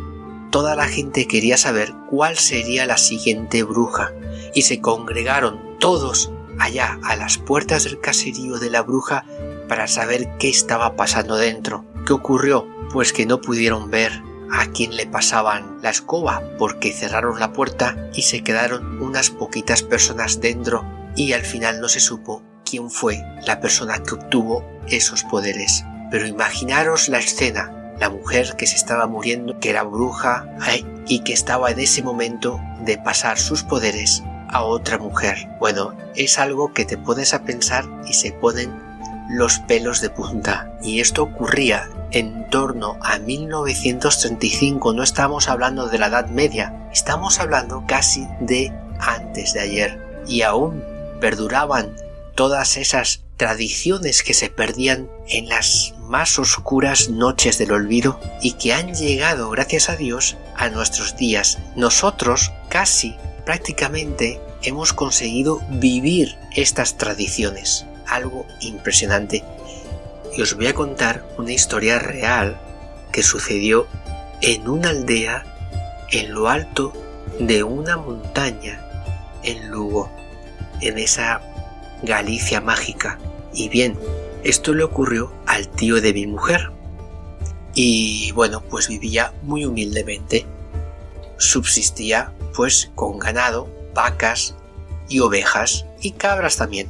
[0.51, 4.11] toda la gente quería saber cuál sería la siguiente bruja
[4.53, 9.25] y se congregaron todos allá a las puertas del caserío de la bruja
[9.67, 11.85] para saber qué estaba pasando dentro.
[12.05, 12.67] ¿Qué ocurrió?
[12.91, 18.09] Pues que no pudieron ver a quién le pasaban la escoba porque cerraron la puerta
[18.13, 23.21] y se quedaron unas poquitas personas dentro y al final no se supo quién fue
[23.45, 25.85] la persona que obtuvo esos poderes.
[26.11, 30.45] Pero imaginaros la escena, la mujer que se estaba muriendo, que era bruja
[31.07, 35.49] y que estaba en ese momento de pasar sus poderes a otra mujer.
[35.59, 38.87] Bueno, es algo que te pones a pensar y se ponen
[39.29, 40.71] los pelos de punta.
[40.81, 47.39] Y esto ocurría en torno a 1935, no estamos hablando de la Edad Media, estamos
[47.39, 50.23] hablando casi de antes de ayer.
[50.27, 50.83] Y aún
[51.19, 51.95] perduraban
[52.35, 58.73] todas esas tradiciones que se perdían en las más oscuras noches del olvido y que
[58.73, 61.59] han llegado, gracias a Dios, a nuestros días.
[61.75, 67.85] Nosotros casi, prácticamente, hemos conseguido vivir estas tradiciones.
[68.07, 69.43] Algo impresionante.
[70.35, 72.59] Y os voy a contar una historia real
[73.11, 73.87] que sucedió
[74.41, 75.45] en una aldea
[76.11, 76.93] en lo alto
[77.39, 78.81] de una montaña
[79.43, 80.09] en Lugo,
[80.81, 81.41] en esa
[82.03, 83.19] Galicia mágica.
[83.53, 83.97] Y bien,
[84.43, 86.71] esto le ocurrió al tío de mi mujer.
[87.73, 90.45] Y bueno, pues vivía muy humildemente.
[91.37, 94.55] Subsistía pues con ganado, vacas
[95.09, 96.89] y ovejas y cabras también.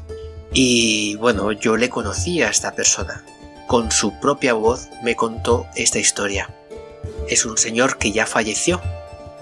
[0.53, 3.23] Y bueno, yo le conocí a esta persona.
[3.67, 6.53] Con su propia voz me contó esta historia.
[7.27, 8.81] Es un señor que ya falleció,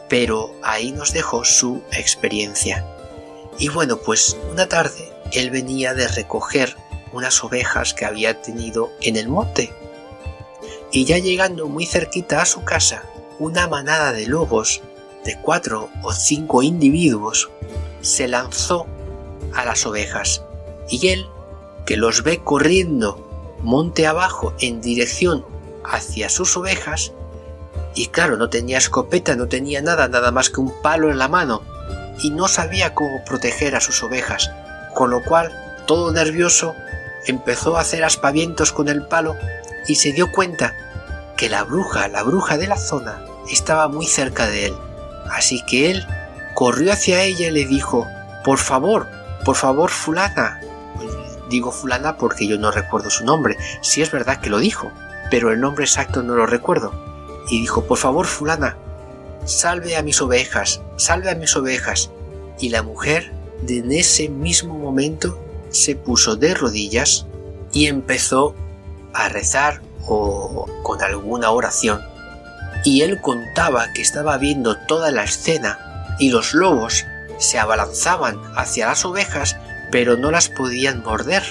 [0.09, 2.85] pero ahí nos dejó su experiencia.
[3.59, 6.75] Y bueno, pues una tarde él venía de recoger
[7.13, 9.73] unas ovejas que había tenido en el monte.
[10.91, 13.03] Y ya llegando muy cerquita a su casa,
[13.39, 14.81] una manada de lobos
[15.23, 17.49] de cuatro o cinco individuos
[18.01, 18.85] se lanzó
[19.53, 20.43] a las ovejas
[20.89, 21.25] y él,
[21.85, 25.45] que los ve corriendo monte abajo en dirección
[25.83, 27.13] hacia sus ovejas,
[27.95, 31.27] y claro, no tenía escopeta, no tenía nada, nada más que un palo en la
[31.27, 31.61] mano,
[32.23, 34.51] y no sabía cómo proteger a sus ovejas,
[34.95, 35.51] con lo cual,
[35.85, 36.75] todo nervioso,
[37.27, 39.35] empezó a hacer aspavientos con el palo
[39.87, 40.73] y se dio cuenta
[41.37, 44.75] que la bruja, la bruja de la zona, estaba muy cerca de él.
[45.29, 46.07] Así que él
[46.55, 48.07] corrió hacia ella y le dijo,
[48.43, 49.07] por favor,
[49.43, 50.61] por favor, fulana.
[51.49, 54.91] Digo fulana porque yo no recuerdo su nombre, si es verdad que lo dijo,
[55.29, 56.93] pero el nombre exacto no lo recuerdo.
[57.49, 58.77] Y dijo, por favor, fulana,
[59.43, 62.09] salve a mis ovejas, salve a mis ovejas.
[62.57, 63.34] Y la mujer,
[63.67, 65.39] en ese mismo momento,
[65.69, 67.25] se puso de rodillas
[67.73, 68.55] y empezó
[69.13, 72.01] a rezar o con alguna oración.
[72.83, 77.03] Y él contaba que estaba viendo toda la escena y los lobos
[77.39, 79.57] se abalanzaban hacia las ovejas
[79.91, 81.43] pero no las podían morder.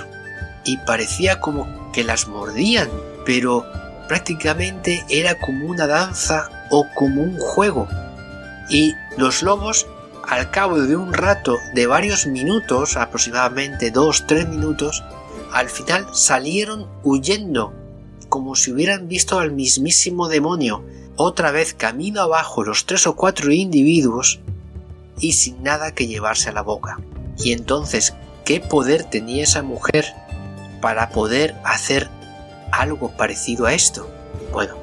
[0.65, 2.91] Y parecía como que las mordían,
[3.25, 3.67] pero
[4.09, 7.89] prácticamente era como una danza o como un juego.
[8.69, 9.87] Y los lobos,
[10.29, 15.03] al cabo de un rato de varios minutos, aproximadamente dos, tres minutos,
[15.53, 17.73] al final salieron huyendo,
[18.29, 20.85] como si hubieran visto al mismísimo demonio,
[21.17, 24.41] otra vez camino abajo los tres o cuatro individuos
[25.21, 26.99] y sin nada que llevarse a la boca.
[27.39, 30.07] Y entonces, ¿qué poder tenía esa mujer
[30.81, 32.09] para poder hacer
[32.73, 34.09] algo parecido a esto?
[34.53, 34.75] Bueno,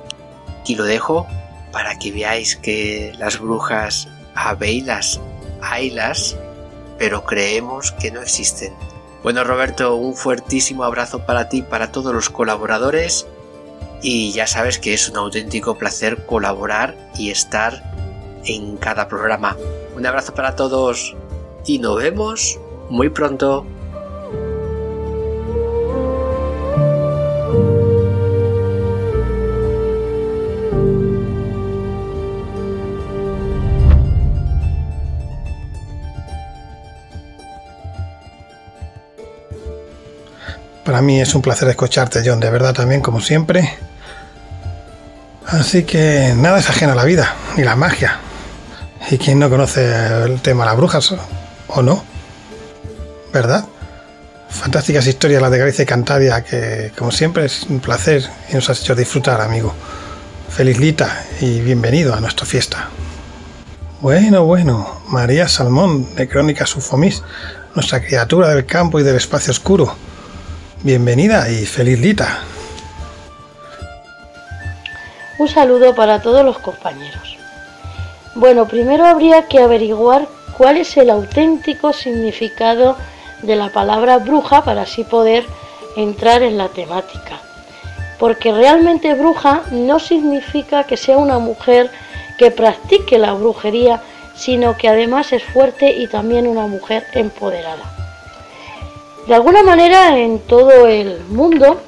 [0.61, 1.27] aquí lo dejo
[1.71, 5.19] para que veáis que las brujas habeilas,
[5.61, 6.37] haylas,
[6.97, 8.73] pero creemos que no existen.
[9.23, 13.27] Bueno Roberto, un fuertísimo abrazo para ti, para todos los colaboradores
[14.01, 17.83] y ya sabes que es un auténtico placer colaborar y estar
[18.45, 19.55] en cada programa.
[19.95, 21.15] Un abrazo para todos
[21.65, 23.65] y nos vemos muy pronto.
[41.01, 43.77] Mí es un placer escucharte, John, de verdad también, como siempre.
[45.47, 48.19] Así que nada es ajeno a la vida, ni la magia.
[49.09, 51.13] ¿Y quién no conoce el tema de las brujas?
[51.67, 52.03] ¿O no?
[53.33, 53.65] ¿Verdad?
[54.49, 58.69] Fantásticas historias las de Galicia y Cantabria, que como siempre es un placer y nos
[58.69, 59.73] has hecho disfrutar, amigo.
[60.49, 62.89] Feliz Lita y bienvenido a nuestra fiesta.
[64.01, 67.23] Bueno, bueno, María Salmón, de Crónicas Ufomis,
[67.73, 69.95] nuestra criatura del campo y del espacio oscuro.
[70.83, 72.39] Bienvenida y feliz Lita.
[75.37, 77.37] Un saludo para todos los compañeros.
[78.33, 82.97] Bueno, primero habría que averiguar cuál es el auténtico significado
[83.43, 85.45] de la palabra bruja para así poder
[85.97, 87.39] entrar en la temática.
[88.17, 91.91] Porque realmente bruja no significa que sea una mujer
[92.39, 94.01] que practique la brujería,
[94.33, 98.00] sino que además es fuerte y también una mujer empoderada.
[99.27, 101.79] De alguna manera en todo el mundo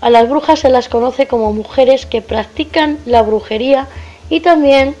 [0.00, 3.86] a las brujas se las conoce como mujeres que practican la brujería
[4.28, 4.96] y también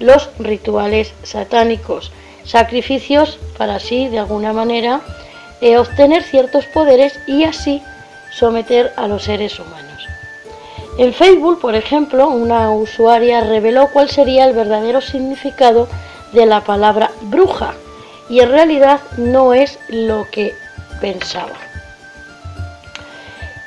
[0.00, 2.12] los rituales satánicos,
[2.44, 5.02] sacrificios para así de alguna manera
[5.60, 7.82] eh, obtener ciertos poderes y así
[8.32, 10.06] someter a los seres humanos.
[10.96, 15.88] En Facebook, por ejemplo, una usuaria reveló cuál sería el verdadero significado
[16.32, 17.74] de la palabra bruja
[18.28, 20.54] y en realidad no es lo que
[21.00, 21.54] pensaba.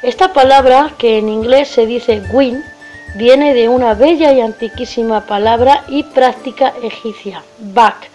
[0.03, 2.63] Esta palabra, que en inglés se dice win,
[3.15, 8.09] viene de una bella y antiquísima palabra y práctica egipcia, bak,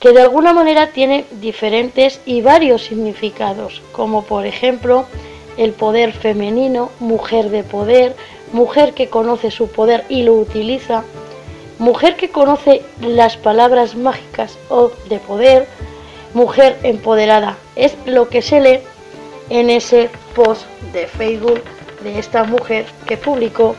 [0.00, 5.06] que de alguna manera tiene diferentes y varios significados, como por ejemplo
[5.56, 8.16] el poder femenino, mujer de poder,
[8.52, 11.04] mujer que conoce su poder y lo utiliza,
[11.82, 15.66] mujer que conoce las palabras mágicas o de poder,
[16.32, 17.56] mujer empoderada.
[17.74, 18.78] Es lo que se lee
[19.50, 21.60] en ese post de Facebook
[22.04, 23.74] de esta mujer que publicó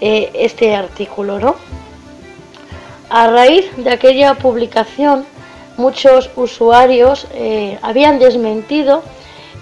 [0.00, 1.54] eh, este artículo, ¿no?
[3.08, 5.24] A raíz de aquella publicación
[5.76, 9.04] muchos usuarios eh, habían desmentido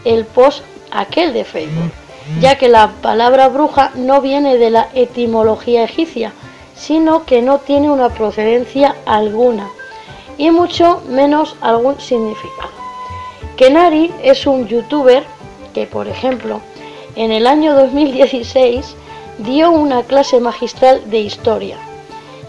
[0.06, 1.92] el post aquel de Facebook,
[2.40, 6.32] ya que la palabra bruja no viene de la etimología egipcia,
[6.74, 9.68] sino que no tiene una procedencia alguna
[10.36, 12.72] y mucho menos algún significado.
[13.56, 15.24] Kenari es un youtuber
[15.72, 16.60] que, por ejemplo,
[17.16, 18.96] en el año 2016
[19.38, 21.76] dio una clase magistral de historia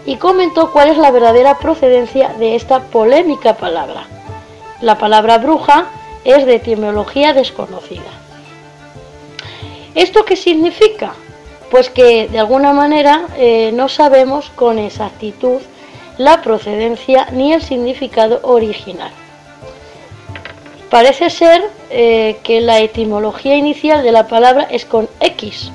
[0.04, 4.06] y comentó cuál es la verdadera procedencia de esta polémica palabra.
[4.80, 5.86] La palabra bruja
[6.24, 8.02] es de etimología desconocida.
[9.94, 11.14] ¿Esto qué significa?
[11.70, 15.60] Pues que de alguna manera eh, no sabemos con exactitud
[16.18, 19.10] la procedencia ni el significado original.
[20.90, 25.72] Parece ser eh, que la etimología inicial de la palabra es con X,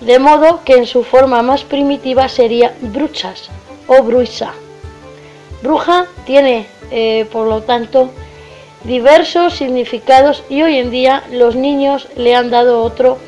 [0.00, 3.50] de modo que en su forma más primitiva sería bruchas
[3.86, 4.52] o bruisa.
[5.62, 8.10] Bruja tiene, eh, por lo tanto,
[8.84, 13.18] diversos significados y hoy en día los niños le han dado otro,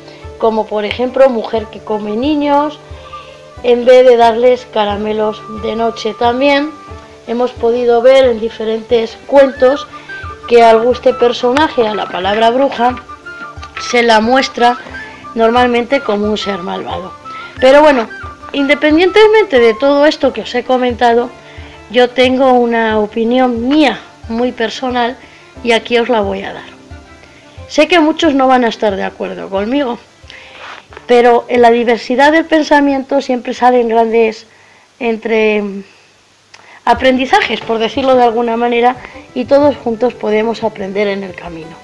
[0.41, 2.79] como por ejemplo mujer que come niños,
[3.61, 6.15] en vez de darles caramelos de noche.
[6.17, 6.71] También
[7.27, 9.87] hemos podido ver en diferentes cuentos
[10.47, 12.95] que al guste personaje, a la palabra bruja,
[13.91, 14.77] se la muestra
[15.35, 17.13] normalmente como un ser malvado.
[17.59, 18.09] Pero bueno,
[18.51, 21.29] independientemente de todo esto que os he comentado,
[21.91, 25.15] yo tengo una opinión mía muy personal
[25.63, 26.71] y aquí os la voy a dar.
[27.67, 29.99] Sé que muchos no van a estar de acuerdo conmigo,
[31.11, 34.47] pero en la diversidad del pensamiento siempre salen grandes
[34.97, 35.61] entre
[36.85, 38.95] aprendizajes, por decirlo de alguna manera,
[39.33, 41.75] y todos juntos podemos aprender en el camino.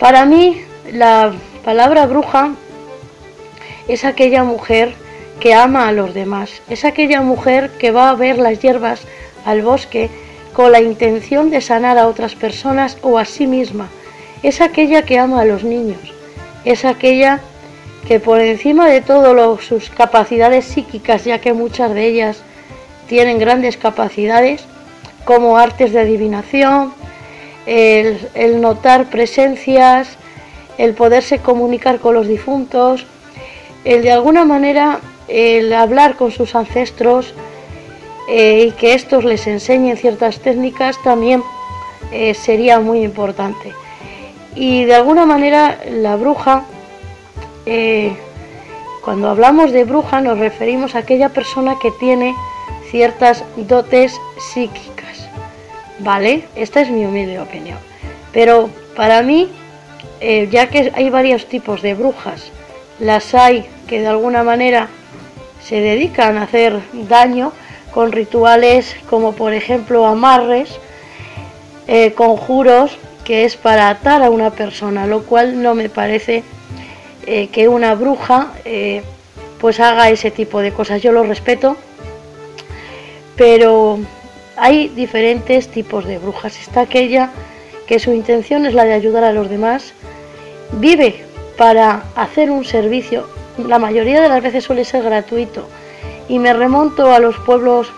[0.00, 0.60] Para mí,
[0.92, 1.32] la
[1.64, 2.54] palabra bruja
[3.86, 4.94] es aquella mujer
[5.38, 9.02] que ama a los demás, es aquella mujer que va a ver las hierbas
[9.44, 10.10] al bosque
[10.54, 13.88] con la intención de sanar a otras personas o a sí misma,
[14.42, 16.00] es aquella que ama a los niños,
[16.64, 17.42] es aquella
[18.08, 22.42] que por encima de todo sus capacidades psíquicas, ya que muchas de ellas
[23.06, 24.64] tienen grandes capacidades,
[25.24, 26.94] como artes de adivinación,
[27.66, 30.16] el notar presencias,
[30.78, 33.04] el poderse comunicar con los difuntos,
[33.84, 37.34] el de alguna manera el hablar con sus ancestros
[38.28, 41.42] eh, y que estos les enseñen ciertas técnicas también
[42.12, 43.72] eh, sería muy importante.
[44.54, 46.64] Y de alguna manera la bruja,
[47.68, 48.16] eh,
[49.04, 52.34] cuando hablamos de bruja nos referimos a aquella persona que tiene
[52.90, 55.28] ciertas dotes psíquicas.
[55.98, 56.44] ¿Vale?
[56.54, 57.78] Esta es mi humilde opinión.
[58.32, 59.50] Pero para mí
[60.20, 62.50] eh, ya que hay varios tipos de brujas,
[62.98, 64.88] las hay que de alguna manera
[65.62, 67.52] se dedican a hacer daño
[67.92, 70.80] con rituales como por ejemplo amarres,
[71.86, 76.42] eh, conjuros, que es para atar a una persona, lo cual no me parece
[77.28, 78.52] eh, que una bruja
[79.60, 81.02] pues haga ese tipo de cosas.
[81.02, 81.76] Yo lo respeto,
[83.36, 83.98] pero
[84.56, 86.58] hay diferentes tipos de brujas.
[86.58, 87.30] Está aquella
[87.86, 89.94] que su intención es la de ayudar a los demás
[90.72, 91.24] vive
[91.56, 95.68] para hacer un servicio, la mayoría de las veces suele ser gratuito.
[96.28, 97.90] Y me remonto a los pueblos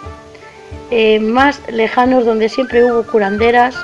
[0.90, 3.76] eh, más lejanos donde siempre hubo curanderas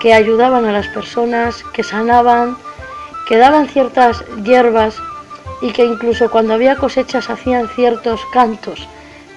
[0.00, 2.56] que ayudaban a las personas, que sanaban,
[3.30, 4.96] que daban ciertas hierbas
[5.62, 8.88] y que incluso cuando había cosechas hacían ciertos cantos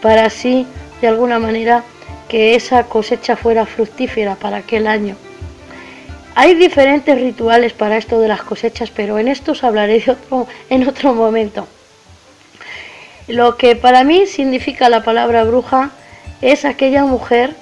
[0.02, 0.66] para así,
[1.00, 1.84] de alguna manera,
[2.28, 5.16] que esa cosecha fuera fructífera para aquel año.
[6.34, 10.88] Hay diferentes rituales para esto de las cosechas, pero en estos hablaré de otro, en
[10.88, 11.68] otro momento.
[13.28, 15.92] Lo que para mí significa la palabra bruja
[16.42, 17.56] es aquella mujer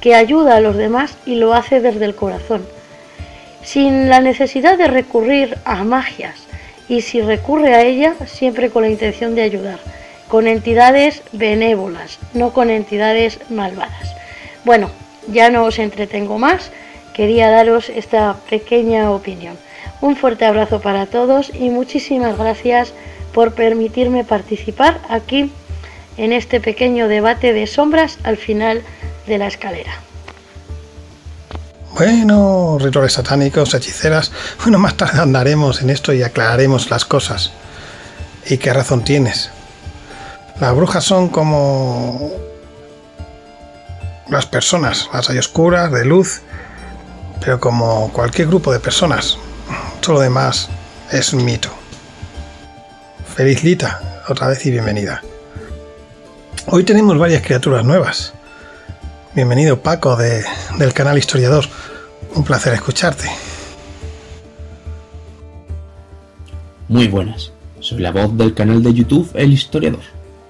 [0.00, 2.66] que ayuda a los demás y lo hace desde el corazón,
[3.66, 6.46] sin la necesidad de recurrir a magias
[6.88, 9.80] y si recurre a ella siempre con la intención de ayudar,
[10.28, 14.14] con entidades benévolas, no con entidades malvadas.
[14.64, 14.88] Bueno,
[15.26, 16.70] ya no os entretengo más
[17.12, 19.56] quería daros esta pequeña opinión.
[20.00, 22.92] Un fuerte abrazo para todos y muchísimas gracias
[23.32, 25.50] por permitirme participar aquí
[26.18, 28.82] en este pequeño debate de sombras al final
[29.26, 29.94] de la escalera.
[31.96, 34.30] Bueno, rituales satánicos, hechiceras,
[34.62, 37.52] bueno, más tarde andaremos en esto y aclararemos las cosas.
[38.44, 39.50] ¿Y qué razón tienes?
[40.60, 42.32] Las brujas son como
[44.28, 46.42] las personas, las hay oscuras, de luz
[47.40, 49.38] pero como cualquier grupo de personas,
[50.00, 50.68] todo lo demás
[51.12, 51.70] es un mito.
[53.34, 55.22] Feliz Lita, otra vez y bienvenida.
[56.66, 58.35] Hoy tenemos varias criaturas nuevas.
[59.36, 60.42] Bienvenido Paco de,
[60.78, 61.66] del canal Historiador.
[62.34, 63.28] Un placer escucharte.
[66.88, 67.52] Muy buenas.
[67.80, 70.00] Soy la voz del canal de YouTube El Historiador,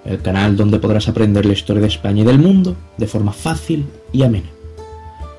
[0.05, 3.91] el canal donde podrás aprender la historia de España y del mundo de forma fácil
[4.13, 4.51] y amena.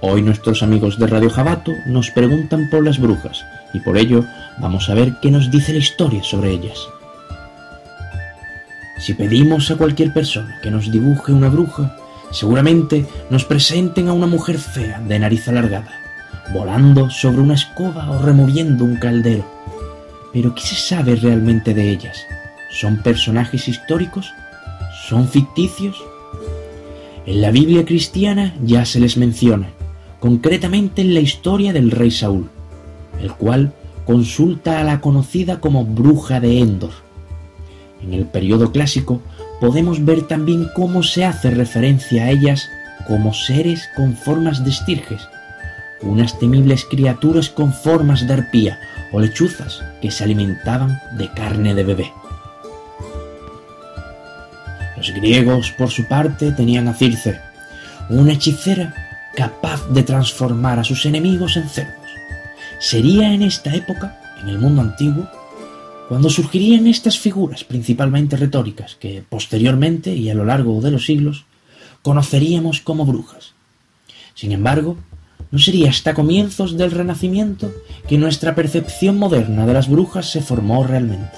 [0.02, 4.26] Hoy nuestros amigos de Radio Jabato nos preguntan por las brujas y por ello
[4.60, 6.80] vamos a ver qué nos dice la historia sobre ellas.
[9.00, 11.97] Si pedimos a cualquier persona que nos dibuje una bruja,
[12.32, 15.92] seguramente nos presenten a una mujer fea de nariz alargada,
[16.54, 19.46] volando sobre una escoba o removiendo un caldero.
[20.34, 22.18] Pero ¿qué se sabe realmente de ellas?
[22.70, 24.32] ¿Son personajes históricos?
[25.08, 25.98] ¿Son ficticios?
[27.26, 29.70] En la Biblia cristiana ya se les menciona,
[30.20, 32.50] concretamente en la historia del rey Saúl,
[33.22, 33.74] el cual
[34.06, 36.92] consulta a la conocida como bruja de Endor.
[38.02, 39.22] En el periodo clásico
[39.60, 42.70] podemos ver también cómo se hace referencia a ellas
[43.08, 45.28] como seres con formas de estirges,
[46.02, 48.80] unas temibles criaturas con formas de arpía
[49.12, 52.12] o lechuzas que se alimentaban de carne de bebé.
[54.98, 57.40] Los griegos, por su parte, tenían a Circe,
[58.10, 58.94] una hechicera
[59.36, 61.94] capaz de transformar a sus enemigos en cerdos.
[62.80, 65.30] Sería en esta época, en el mundo antiguo,
[66.08, 71.46] cuando surgirían estas figuras principalmente retóricas que posteriormente y a lo largo de los siglos
[72.02, 73.54] conoceríamos como brujas.
[74.34, 74.98] Sin embargo,
[75.52, 77.72] no sería hasta comienzos del Renacimiento
[78.08, 81.38] que nuestra percepción moderna de las brujas se formó realmente.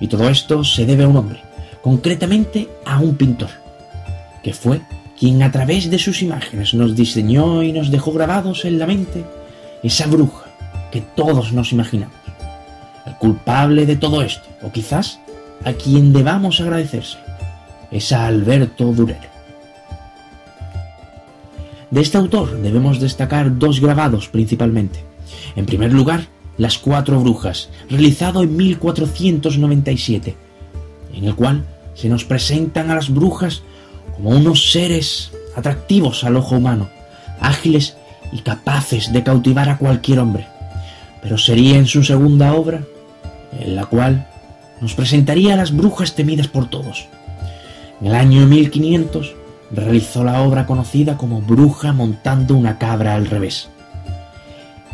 [0.00, 1.40] Y todo esto se debe a un hombre,
[1.82, 3.50] concretamente a un pintor,
[4.42, 4.80] que fue
[5.18, 9.24] quien a través de sus imágenes nos diseñó y nos dejó grabados en la mente
[9.82, 10.46] esa bruja
[10.92, 12.17] que todos nos imaginamos.
[13.18, 15.18] Culpable de todo esto, o quizás
[15.64, 17.18] a quien debamos agradecerse,
[17.90, 19.38] es a Alberto Durero.
[21.90, 25.02] De este autor debemos destacar dos grabados principalmente.
[25.56, 26.26] En primer lugar,
[26.58, 30.36] Las Cuatro Brujas, realizado en 1497,
[31.14, 31.64] en el cual
[31.94, 33.62] se nos presentan a las brujas
[34.14, 36.88] como unos seres atractivos al ojo humano,
[37.40, 37.96] ágiles
[38.32, 40.46] y capaces de cautivar a cualquier hombre.
[41.22, 42.82] Pero sería en su segunda obra,
[43.52, 44.26] en la cual
[44.80, 47.08] nos presentaría a las brujas temidas por todos.
[48.00, 49.34] En el año 1500
[49.70, 53.68] realizó la obra conocida como Bruja montando una cabra al revés.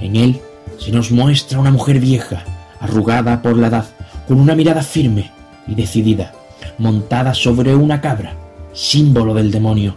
[0.01, 0.41] En él
[0.79, 2.43] se nos muestra una mujer vieja,
[2.81, 3.87] arrugada por la edad,
[4.27, 5.31] con una mirada firme
[5.67, 6.33] y decidida,
[6.79, 8.35] montada sobre una cabra,
[8.73, 9.95] símbolo del demonio,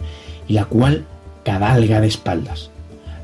[0.47, 1.05] y la cual
[1.43, 2.69] cabalga de espaldas.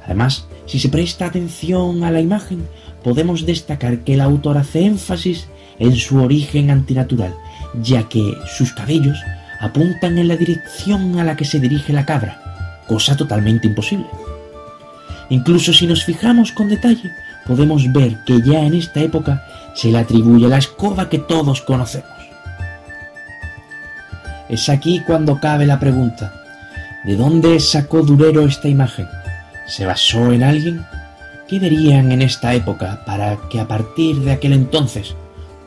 [0.06, 2.68] Además, si se presta atención a la imagen,
[3.04, 5.48] podemos destacar que el autor hace énfasis
[5.80, 7.34] en su origen antinatural,
[7.82, 9.18] ya que sus cabellos
[9.60, 14.08] apuntan en la dirección a la que se dirige la cabra, cosa totalmente imposible.
[15.30, 17.12] Incluso si nos fijamos con detalle,
[17.46, 19.44] podemos ver que ya en esta época
[19.74, 22.10] se le atribuye la escoba que todos conocemos.
[24.50, 26.34] Es aquí cuando cabe la pregunta,
[27.06, 29.08] ¿de dónde sacó Durero esta imagen?
[29.66, 30.86] ¿Se basó en alguien?
[31.48, 35.16] ¿Qué verían en esta época para que a partir de aquel entonces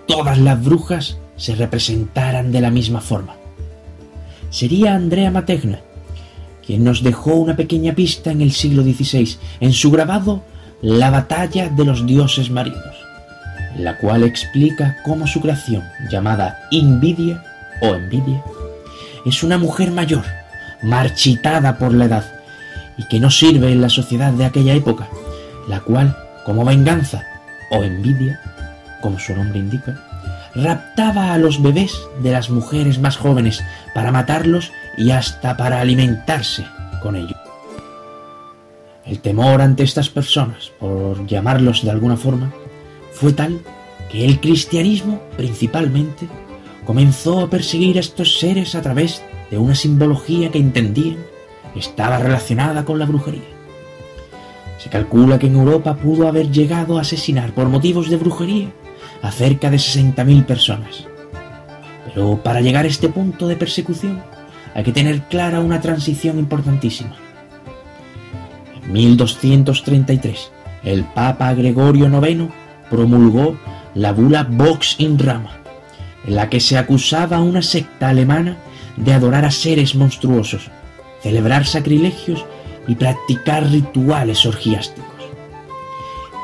[0.06, 3.34] todas las brujas se representaran de la misma forma?
[4.48, 5.80] Sería Andrea Mategna,
[6.64, 10.42] quien nos dejó una pequeña pista en el siglo XVI en su grabado
[10.80, 12.96] La batalla de los dioses marinos,
[13.74, 17.44] en la cual explica cómo su creación, llamada Invidia
[17.82, 18.42] o Envidia,
[19.26, 20.24] es una mujer mayor,
[20.82, 22.24] marchitada por la edad,
[22.96, 25.08] y que no sirve en la sociedad de aquella época,
[25.68, 27.22] la cual, como venganza
[27.70, 28.40] o envidia,
[29.02, 30.00] como su nombre indica,
[30.54, 33.62] raptaba a los bebés de las mujeres más jóvenes
[33.94, 36.64] para matarlos y hasta para alimentarse
[37.02, 37.38] con ellos.
[39.04, 42.52] El temor ante estas personas, por llamarlos de alguna forma,
[43.12, 43.60] fue tal
[44.10, 46.28] que el cristianismo, principalmente,
[46.84, 51.18] comenzó a perseguir a estos seres a través de una simbología que entendían
[51.76, 53.55] estaba relacionada con la brujería.
[54.78, 58.68] Se calcula que en Europa pudo haber llegado a asesinar por motivos de brujería
[59.22, 61.06] a cerca de 60.000 personas.
[62.04, 64.22] Pero para llegar a este punto de persecución
[64.74, 67.16] hay que tener clara una transición importantísima.
[68.82, 70.52] En 1233,
[70.84, 72.52] el Papa Gregorio IX
[72.90, 73.56] promulgó
[73.94, 75.56] la bula Vox in Rama,
[76.26, 78.58] en la que se acusaba a una secta alemana
[78.96, 80.70] de adorar a seres monstruosos,
[81.22, 82.44] celebrar sacrilegios
[82.88, 85.06] y practicar rituales orgiásticos.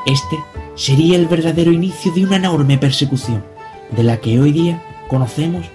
[0.05, 0.37] Este
[0.75, 3.43] sería el verdadero inicio de una enorme persecución,
[3.91, 5.65] de la que hoy día conocemos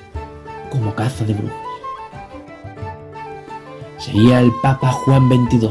[0.71, 1.57] como caza de brujas.
[3.99, 5.71] sería el Papa Juan XXII,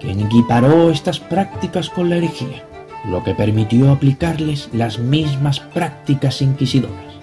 [0.00, 2.64] quien equiparó estas prácticas con la herejía,
[3.08, 7.14] lo que permitió aplicarles las mismas prácticas inquisidoras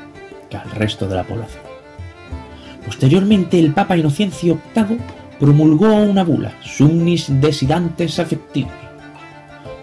[0.50, 1.64] que al resto de la población.
[2.86, 4.98] Posteriormente, el Papa Inocencio VIII
[5.40, 8.72] promulgó una bula, Sumnis Desidantes Affectivos,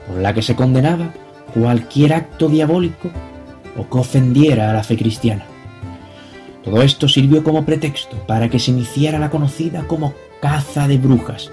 [0.06, 1.12] por la que se condenaba
[1.54, 3.10] cualquier acto diabólico
[3.76, 5.44] o que ofendiera a la fe cristiana.
[6.62, 11.50] Todo esto sirvió como pretexto para que se iniciara la conocida como caza de brujas,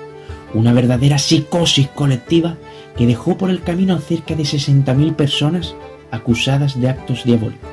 [0.53, 2.57] una verdadera psicosis colectiva
[2.95, 5.75] que dejó por el camino a cerca de 60.000 personas
[6.11, 7.69] acusadas de actos diabólicos.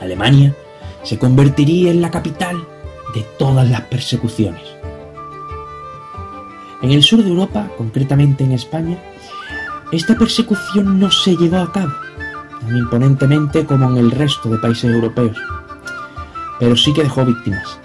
[0.00, 0.54] Alemania
[1.02, 2.56] se convertiría en la capital
[3.14, 4.62] de todas las persecuciones.
[6.82, 8.96] En el sur de Europa, concretamente en España,
[9.92, 11.92] esta persecución no se llevó a cabo
[12.60, 15.36] tan imponentemente como en el resto de países europeos,
[16.58, 17.78] pero sí que dejó víctimas,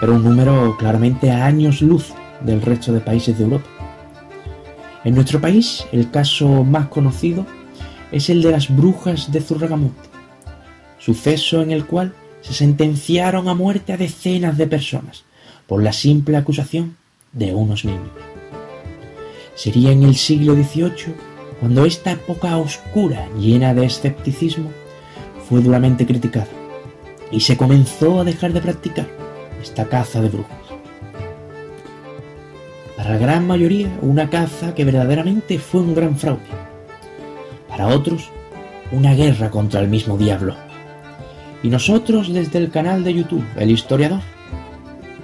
[0.00, 3.66] pero un número claramente a años luz del resto de países de Europa.
[5.04, 7.46] En nuestro país, el caso más conocido
[8.10, 9.96] es el de las brujas de Zurragamut,
[10.98, 15.24] suceso en el cual se sentenciaron a muerte a decenas de personas
[15.66, 16.96] por la simple acusación
[17.32, 18.10] de unos niños.
[19.54, 21.14] Sería en el siglo XVIII
[21.60, 24.70] cuando esta época oscura, llena de escepticismo,
[25.48, 26.48] fue duramente criticada
[27.30, 29.06] y se comenzó a dejar de practicar
[29.62, 30.56] esta caza de brujas.
[32.96, 36.40] Para la gran mayoría, una caza que verdaderamente fue un gran fraude.
[37.68, 38.30] Para otros,
[38.92, 40.54] una guerra contra el mismo diablo.
[41.62, 44.20] Y nosotros desde el canal de YouTube, El Historiador,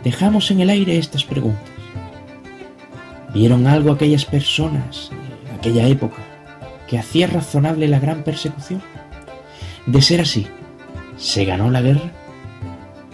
[0.02, 1.71] dejamos en el aire estas preguntas.
[3.34, 5.10] ¿Vieron algo aquellas personas,
[5.48, 6.22] en aquella época,
[6.86, 8.82] que hacía razonable la gran persecución?
[9.86, 10.46] De ser así,
[11.16, 12.10] ¿se ganó la guerra?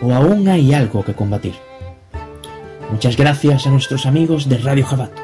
[0.01, 1.55] ¿O aún hay algo que combatir?
[2.91, 5.21] Muchas gracias a nuestros amigos de Radio Jabato.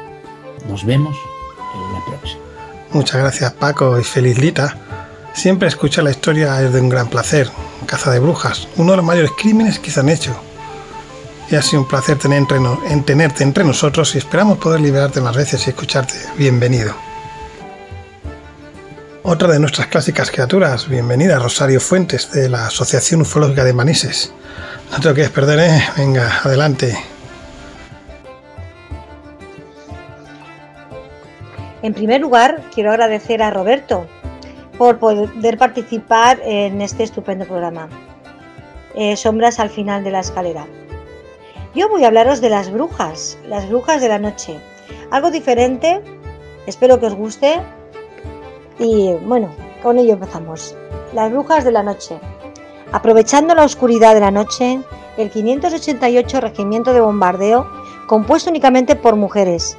[0.69, 1.15] Nos vemos
[1.73, 2.41] en la próxima.
[2.91, 4.77] Muchas gracias Paco y feliz Lita.
[5.33, 7.49] Siempre escuchar la historia es de un gran placer.
[7.85, 10.35] Caza de brujas, uno de los mayores crímenes que se han hecho.
[11.49, 15.69] Y ha sido un placer tenerte entre nosotros y esperamos poder liberarte más veces y
[15.69, 16.15] escucharte.
[16.37, 16.95] Bienvenido.
[19.21, 24.33] Otra de nuestras clásicas criaturas, bienvenida Rosario Fuentes de la Asociación Ufológica de Manises.
[24.91, 25.83] No te lo quieres perder, ¿eh?
[25.97, 26.95] Venga, adelante.
[31.81, 34.07] En primer lugar, quiero agradecer a Roberto
[34.77, 37.89] por poder participar en este estupendo programa.
[38.95, 40.67] Eh, sombras al final de la escalera.
[41.75, 44.57] Yo voy a hablaros de las brujas, las brujas de la noche.
[45.11, 46.01] Algo diferente,
[46.67, 47.61] espero que os guste.
[48.79, 49.49] Y bueno,
[49.83, 50.73] con ello empezamos.
[51.13, 52.17] Las brujas de la noche.
[52.93, 54.79] Aprovechando la oscuridad de la noche,
[55.17, 57.69] el 588 Regimiento de Bombardeo,
[58.07, 59.77] compuesto únicamente por mujeres,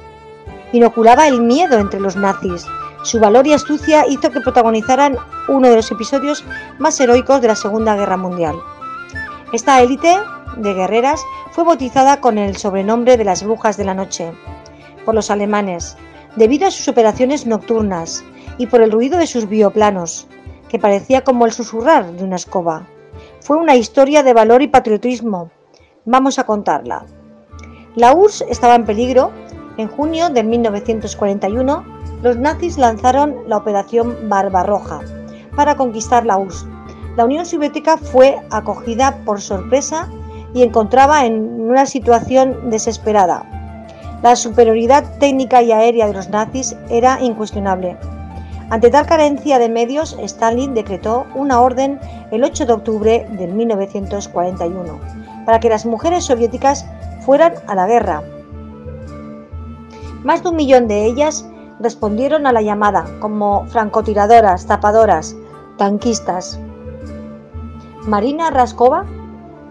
[0.73, 2.63] inoculaba el miedo entre los nazis.
[3.01, 5.17] Su valor y astucia hizo que protagonizaran
[5.47, 6.45] uno de los episodios
[6.77, 8.55] más heroicos de la Segunda Guerra Mundial.
[9.53, 10.13] Esta élite
[10.57, 11.21] de guerreras
[11.51, 14.31] fue bautizada con el sobrenombre de las brujas de la noche
[15.05, 15.95] por los alemanes,
[16.35, 18.25] debido a sus operaciones nocturnas
[18.57, 20.27] y por el ruido de sus bioplanos,
[20.67, 22.87] que parecía como el susurrar de una escoba.
[23.39, 25.49] Fue una historia de valor y patriotismo.
[26.03, 27.05] Vamos a contarla.
[27.95, 29.31] La URSS estaba en peligro
[29.77, 31.85] en junio de 1941,
[32.21, 34.99] los nazis lanzaron la Operación Barbarroja
[35.55, 36.67] para conquistar la URSS.
[37.17, 40.07] La Unión Soviética fue acogida por sorpresa
[40.53, 43.43] y encontraba en una situación desesperada.
[44.23, 47.97] La superioridad técnica y aérea de los nazis era incuestionable.
[48.69, 51.99] Ante tal carencia de medios, Stalin decretó una orden
[52.31, 54.99] el 8 de octubre de 1941
[55.45, 56.85] para que las mujeres soviéticas
[57.25, 58.23] fueran a la guerra
[60.27, 61.47] más de un millón de ellas
[61.79, 65.37] respondieron a la llamada como francotiradoras, tapadoras,
[65.77, 66.59] tanquistas.
[68.07, 69.03] Marina Raskova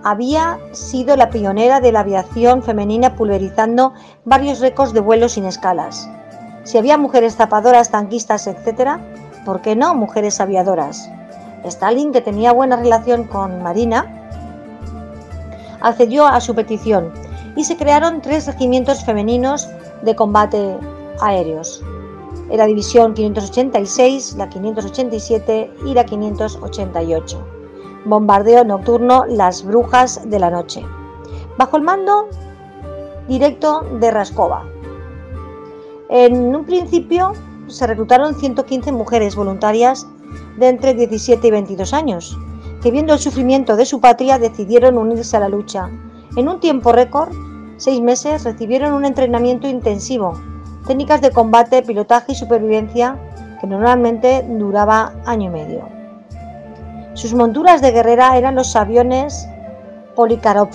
[0.04, 3.94] había sido la pionera de la aviación femenina pulverizando
[4.26, 6.06] varios récords de vuelos sin escalas.
[6.64, 8.98] Si había mujeres tapadoras, tanquistas, etc.,
[9.46, 11.08] ¿por qué no mujeres aviadoras?
[11.64, 14.04] Stalin, que tenía buena relación con Marina,
[15.80, 17.14] accedió a su petición
[17.56, 19.66] y se crearon tres regimientos femeninos
[20.02, 20.76] de combate
[21.22, 21.82] aéreos.
[22.50, 27.55] Era División 586, la 587 y la 588.
[28.06, 30.84] Bombardeo nocturno Las Brujas de la Noche.
[31.58, 32.28] Bajo el mando
[33.26, 34.64] directo de Raskova.
[36.08, 37.32] En un principio
[37.66, 40.06] se reclutaron 115 mujeres voluntarias
[40.56, 42.38] de entre 17 y 22 años,
[42.80, 45.90] que viendo el sufrimiento de su patria decidieron unirse a la lucha.
[46.36, 47.32] En un tiempo récord
[47.76, 50.40] seis meses recibieron un entrenamiento intensivo,
[50.86, 53.18] técnicas de combate, pilotaje y supervivencia
[53.60, 55.95] que normalmente duraba año y medio.
[57.16, 59.48] Sus monturas de guerrera eran los aviones
[60.14, 60.68] Polikarov,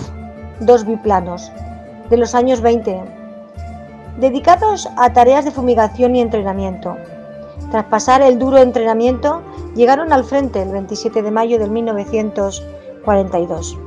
[0.58, 1.52] dos biplanos,
[2.10, 3.00] de los años 20,
[4.18, 6.96] dedicados a tareas de fumigación y entrenamiento.
[7.70, 9.40] Tras pasar el duro entrenamiento,
[9.76, 13.78] llegaron al frente el 27 de mayo de 1942.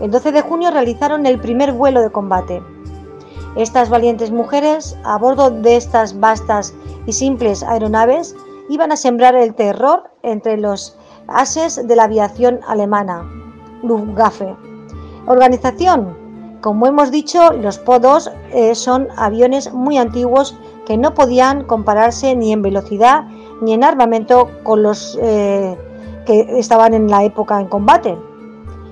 [0.00, 2.60] El 12 de junio realizaron el primer vuelo de combate.
[3.54, 6.74] Estas valientes mujeres, a bordo de estas vastas
[7.06, 8.34] y simples aeronaves,
[8.68, 10.96] iban a sembrar el terror entre los
[11.30, 13.24] ases de la aviación alemana,
[13.82, 14.54] Luftwaffe.
[15.26, 16.16] Organización.
[16.60, 22.52] Como hemos dicho, los PO-2 eh, son aviones muy antiguos que no podían compararse ni
[22.52, 23.24] en velocidad
[23.62, 25.76] ni en armamento con los eh,
[26.26, 28.16] que estaban en la época en combate.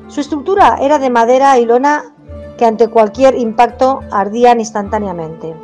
[0.09, 2.15] Su estructura era de madera y lona
[2.57, 5.55] que ante cualquier impacto ardían instantáneamente.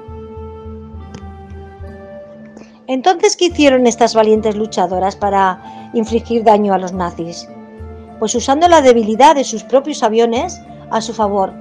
[2.86, 7.48] Entonces, ¿qué hicieron estas valientes luchadoras para infligir daño a los nazis?
[8.18, 10.60] Pues usando la debilidad de sus propios aviones
[10.90, 11.52] a su favor.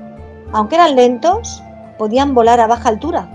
[0.51, 1.63] Aunque eran lentos,
[1.97, 3.29] podían volar a baja altura,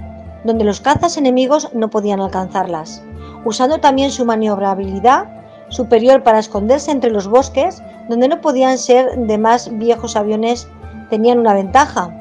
[0.45, 3.03] donde los cazas enemigos no podían alcanzarlas,
[3.47, 5.27] usando también su maniobrabilidad
[5.71, 10.69] superior para esconderse entre los bosques, donde no podían ser de más viejos aviones,
[11.09, 12.15] tenían una ventaja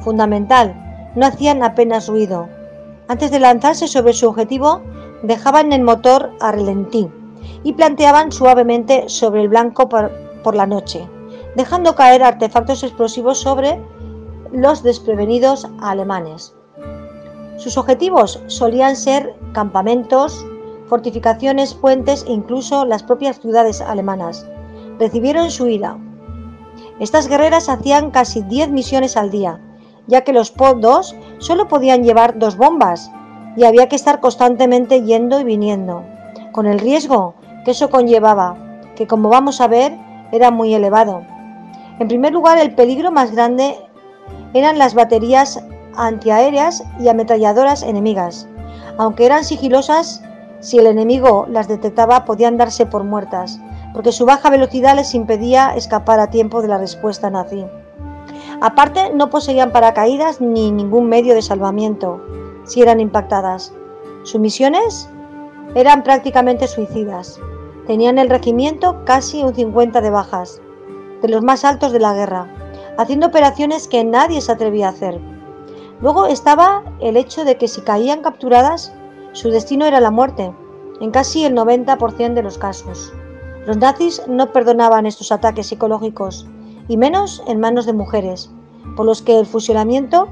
[0.00, 0.74] fundamental,
[1.14, 2.48] no hacían apenas ruido.
[3.14, 4.82] Antes de lanzarse sobre su objetivo,
[5.22, 7.08] dejaban el motor a relentí
[7.62, 11.08] y planteaban suavemente sobre el blanco por, la noche,
[11.54, 13.80] dejando caer artefactos explosivos sobre
[14.50, 16.56] los desprevenidos alemanes.
[17.56, 20.44] Sus objetivos solían ser campamentos,
[20.88, 24.44] fortificaciones, puentes e incluso las propias ciudades alemanas.
[24.98, 25.98] Recibieron su ira.
[26.98, 29.60] Estas guerreras hacían casi 10 misiones al día,
[30.06, 33.10] ya que los PO-2 solo podían llevar dos bombas
[33.56, 36.04] y había que estar constantemente yendo y viniendo,
[36.52, 37.34] con el riesgo
[37.64, 38.56] que eso conllevaba,
[38.96, 39.96] que como vamos a ver
[40.32, 41.22] era muy elevado.
[41.98, 43.76] En primer lugar, el peligro más grande
[44.52, 45.62] eran las baterías
[45.96, 48.48] antiaéreas y ametralladoras enemigas.
[48.98, 50.22] Aunque eran sigilosas,
[50.60, 53.60] si el enemigo las detectaba podían darse por muertas,
[53.92, 57.64] porque su baja velocidad les impedía escapar a tiempo de la respuesta nazi.
[58.60, 62.20] Aparte, no poseían paracaídas ni ningún medio de salvamiento
[62.64, 63.74] si eran impactadas.
[64.22, 65.08] Sus misiones
[65.74, 67.38] eran prácticamente suicidas.
[67.86, 70.60] Tenían el regimiento casi un 50 de bajas,
[71.20, 72.48] de los más altos de la guerra,
[72.96, 75.20] haciendo operaciones que nadie se atrevía a hacer.
[76.00, 78.92] Luego estaba el hecho de que si caían capturadas,
[79.32, 80.54] su destino era la muerte,
[81.00, 83.12] en casi el 90% de los casos.
[83.66, 86.46] Los nazis no perdonaban estos ataques psicológicos,
[86.88, 88.50] y menos en manos de mujeres,
[88.96, 90.28] por los que el fusilamiento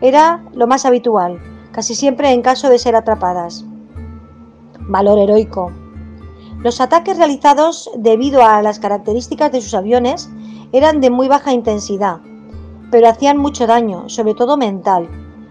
[0.00, 1.40] era lo más habitual,
[1.72, 3.64] casi siempre en caso de ser atrapadas.
[4.80, 5.72] Valor heroico.
[6.62, 10.30] Los ataques realizados debido a las características de sus aviones
[10.72, 12.20] eran de muy baja intensidad,
[12.90, 15.08] pero hacían mucho daño, sobre todo mental.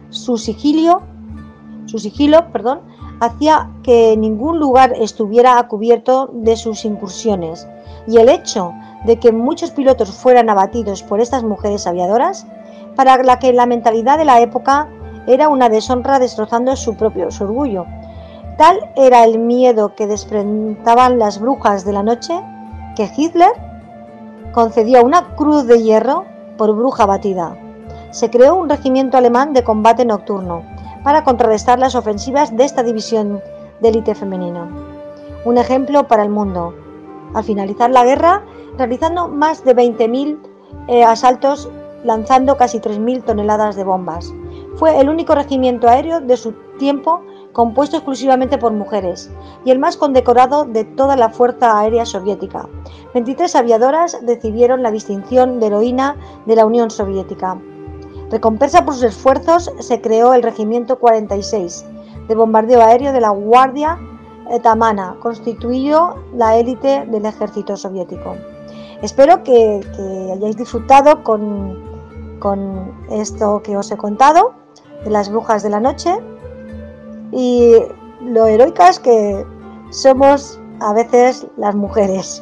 [0.10, 1.02] Su sigilio,
[1.86, 2.82] su sigilo, perdón,
[3.20, 7.68] hacía que ningún lugar estuviera a cubierto de sus incursiones,
[8.08, 8.74] y el hecho
[9.06, 12.46] de que muchos pilotos fueran abatidos por estas mujeres aviadoras,
[12.96, 14.88] para la que la mentalidad de la época
[15.28, 17.86] era una deshonra destrozando su propio orgullo.
[18.58, 22.40] Tal era el miedo que desprendaban las brujas de la noche
[22.96, 23.52] que Hitler
[24.52, 26.26] concedió una cruz de hierro
[26.58, 27.58] por bruja batida.
[28.12, 30.62] Se creó un regimiento alemán de combate nocturno
[31.04, 33.42] para contrarrestar las ofensivas de esta división
[33.82, 34.68] de élite femenino.
[35.46, 36.76] Un ejemplo para el mundo.
[37.34, 38.44] Al finalizar la guerra,
[38.78, 40.38] realizando más de 20.000
[40.88, 41.70] eh, asaltos,
[42.04, 44.34] lanzando casi 3.000 toneladas de bombas.
[44.76, 47.22] Fue el único regimiento aéreo de su tiempo
[47.54, 49.30] compuesto exclusivamente por mujeres
[49.64, 52.68] y el más condecorado de toda la Fuerza Aérea Soviética.
[53.14, 57.60] 23 aviadoras recibieron la distinción de heroína de la Unión Soviética.
[58.32, 61.86] Recompensa por sus esfuerzos se creó el Regimiento 46
[62.28, 64.00] de bombardeo aéreo de la Guardia
[64.62, 68.36] Tamana, constituyó la élite del ejército soviético.
[69.04, 69.82] Espero que,
[70.34, 74.54] hayáis disfrutado con, con esto que os he contado
[75.04, 76.16] de las brujas de la noche
[77.34, 77.74] y
[78.22, 79.46] lo heroicas que
[79.90, 82.42] somos a veces las mujeres.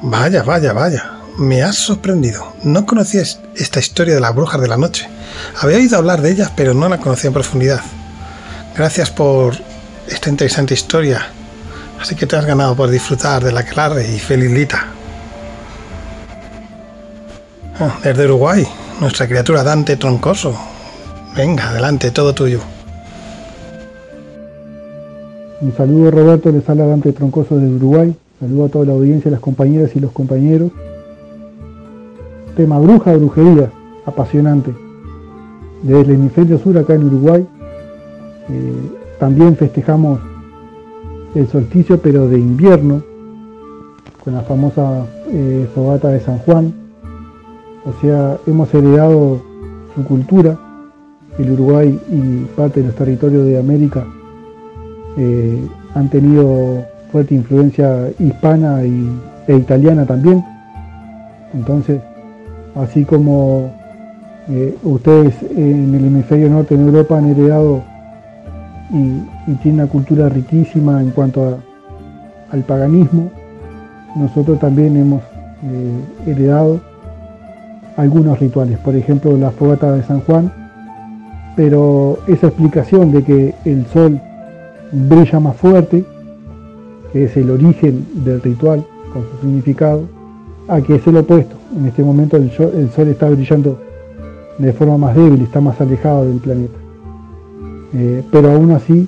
[0.00, 1.16] Vaya, vaya, vaya.
[1.38, 2.52] Me has sorprendido.
[2.62, 5.08] No conocía esta historia de las brujas de la noche.
[5.60, 7.80] Había oído hablar de ellas, pero no la conocía en profundidad.
[8.74, 9.54] Gracias por
[10.08, 11.26] esta interesante historia,
[12.00, 14.86] Así que te has ganado por disfrutar de la clave y Felilita.
[17.78, 18.66] Ah, desde Uruguay,
[19.00, 20.54] nuestra criatura Dante Troncoso.
[21.34, 22.60] Venga, adelante, todo tuyo.
[25.60, 28.14] Un saludo Roberto, les habla Dante Troncoso de Uruguay.
[28.40, 30.70] Saludo a toda la audiencia, las compañeras y los compañeros.
[32.56, 33.70] Tema bruja, brujería,
[34.06, 34.74] apasionante.
[35.82, 37.46] Desde el hemisferio sur acá en Uruguay
[38.48, 38.72] eh,
[39.20, 40.18] también festejamos
[41.34, 43.02] el solsticio pero de invierno
[44.24, 46.72] con la famosa eh, fogata de San Juan.
[47.84, 49.42] O sea, hemos heredado
[49.94, 50.58] su cultura,
[51.38, 54.06] el Uruguay y parte de los territorios de América
[55.18, 55.60] eh,
[55.94, 56.82] han tenido
[57.12, 59.10] fuerte influencia hispana y,
[59.46, 60.42] e italiana también.
[61.52, 62.00] Entonces,
[62.76, 63.72] así como
[64.48, 67.82] eh, ustedes en el hemisferio norte en Europa han heredado
[68.90, 69.20] y,
[69.62, 71.58] tienen una cultura riquísima en cuanto
[72.50, 73.30] al paganismo,
[74.16, 75.22] nosotros también hemos
[75.62, 76.80] eh, heredado
[77.96, 80.52] algunos rituales, por ejemplo la fogata de San Juan,
[81.56, 84.20] pero esa explicación de que el sol
[84.92, 86.04] brilla más fuerte,
[87.12, 90.02] que es el origen del ritual con su significado,
[90.68, 91.56] a que es el opuesto.
[91.76, 92.72] En este momento el sol,
[93.08, 93.78] está brillando
[94.58, 96.78] de forma más débil, está más alejado del planeta.
[97.94, 99.06] Eh, pero aún así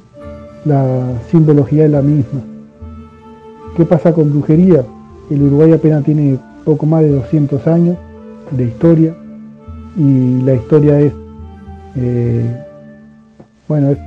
[0.65, 2.41] la simbología es la misma.
[3.77, 4.85] ¿Qué pasa con brujería?
[5.31, 7.97] El Uruguay apenas tiene poco más de 200 años
[8.51, 9.15] de historia
[9.97, 11.13] y la historia es,
[11.97, 12.65] eh,
[13.67, 13.99] bueno, es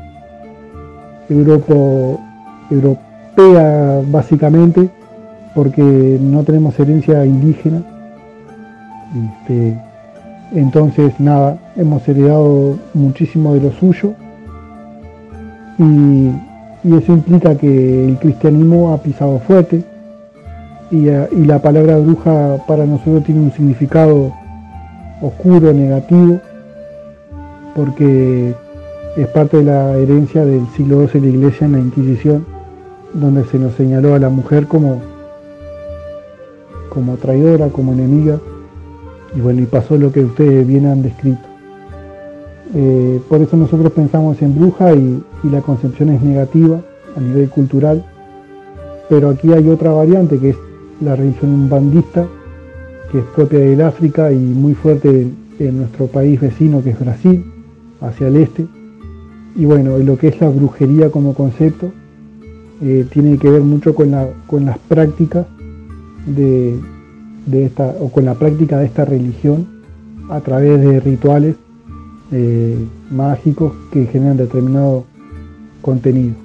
[2.69, 4.89] europea básicamente,
[5.55, 5.81] porque
[6.21, 7.83] no tenemos herencia indígena.
[9.13, 9.77] Este,
[10.53, 14.13] entonces, nada, hemos heredado muchísimo de lo suyo.
[15.77, 16.31] Y,
[16.83, 19.83] eso implica que el cristianismo ha pisado fuerte.
[20.89, 24.33] Y, y, la palabra bruja para nosotros tiene un significado
[25.21, 26.39] oscuro, negativo,
[27.75, 28.55] porque
[29.15, 32.45] es parte de la herencia del siglo XII de la Iglesia en la Inquisición,
[33.13, 35.01] donde se nos señaló a la mujer como,
[36.89, 38.39] como traidora, como enemiga,
[39.35, 41.41] y bueno, y pasó lo que ustedes bien han descrito.
[42.73, 46.79] Eh, por eso nosotros pensamos en bruja y, la concepción es negativa
[47.17, 48.05] a nivel cultural,
[49.09, 50.55] pero aquí hay otra variante que es
[51.01, 52.27] la religión umbandista,
[53.11, 55.27] que es propia del África y muy fuerte
[55.59, 57.43] en nuestro país vecino que es Brasil,
[58.01, 58.67] hacia el este
[59.55, 61.91] y bueno, lo que es la brujería como concepto
[62.81, 65.45] eh, tiene que ver mucho con las prácticas
[66.25, 66.79] de,
[67.51, 69.67] esta, o con la práctica de esta religión
[70.29, 71.55] a través de rituales
[72.31, 72.77] eh,
[73.09, 75.03] mágicos que generan determinado
[75.81, 76.35] contenido.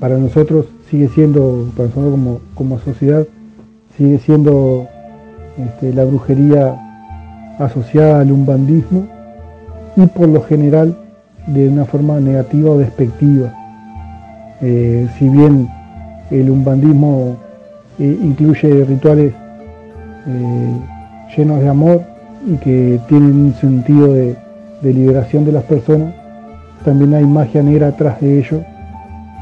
[0.00, 3.26] Para nosotros sigue siendo, para nosotros como, como sociedad,
[3.96, 4.86] sigue siendo
[5.58, 6.76] este, la brujería
[7.58, 9.06] asociada al umbandismo
[9.96, 10.96] y por lo general
[11.46, 13.54] de una forma negativa o despectiva.
[14.60, 15.68] Eh, si bien
[16.30, 17.36] el umbandismo
[17.98, 19.32] eh, incluye rituales
[20.26, 20.80] eh,
[21.36, 22.02] llenos de amor
[22.46, 24.36] y que tienen un sentido de,
[24.82, 26.14] liberación de las personas,
[26.84, 28.62] también hay magia negra atrás de ello,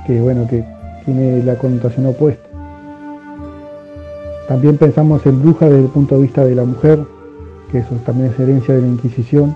[0.06, 0.64] que bueno, que
[1.04, 2.48] tiene la connotación opuesta.
[4.48, 7.00] También pensamos en bruja desde el punto de vista de la mujer,
[7.70, 9.54] que eso también es herencia de la Inquisición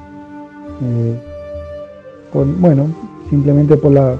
[2.32, 2.88] bueno,
[3.30, 4.16] simplemente por la,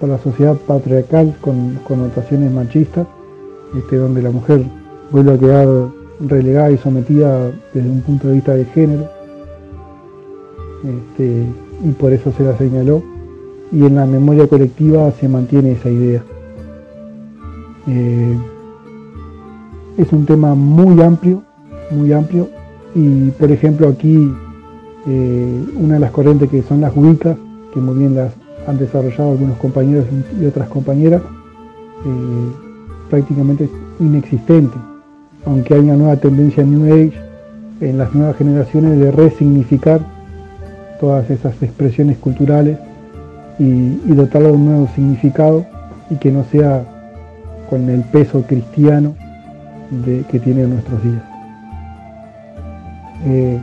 [0.00, 3.06] por la sociedad patriarcal con connotaciones machistas,
[3.76, 4.64] este, donde la mujer
[5.10, 5.68] vuelve a quedar
[6.20, 9.08] relegada y sometida desde un punto de vista de género,
[10.84, 11.46] este,
[11.84, 13.02] y por eso se la señaló,
[13.72, 16.22] y en la memoria colectiva se mantiene esa idea.
[17.86, 18.38] Eh,
[19.98, 21.42] es un tema muy amplio,
[21.90, 22.48] muy amplio,
[22.94, 24.32] y por ejemplo aquí
[25.06, 27.36] eh, una de las corrientes que son las wicca,
[27.72, 28.32] que muy bien las
[28.66, 30.06] han desarrollado algunos compañeros
[30.40, 31.20] y otras compañeras,
[32.06, 32.48] eh,
[33.10, 34.76] prácticamente es inexistente,
[35.46, 37.12] aunque hay una nueva tendencia New Age
[37.80, 40.00] en las nuevas generaciones de resignificar
[41.00, 42.78] todas esas expresiones culturales
[43.58, 45.66] y, y dotarlas de un nuevo significado
[46.10, 46.84] y que no sea
[47.68, 49.14] con el peso cristiano
[50.30, 51.22] que tiene en nuestros días.
[53.26, 53.60] Eh,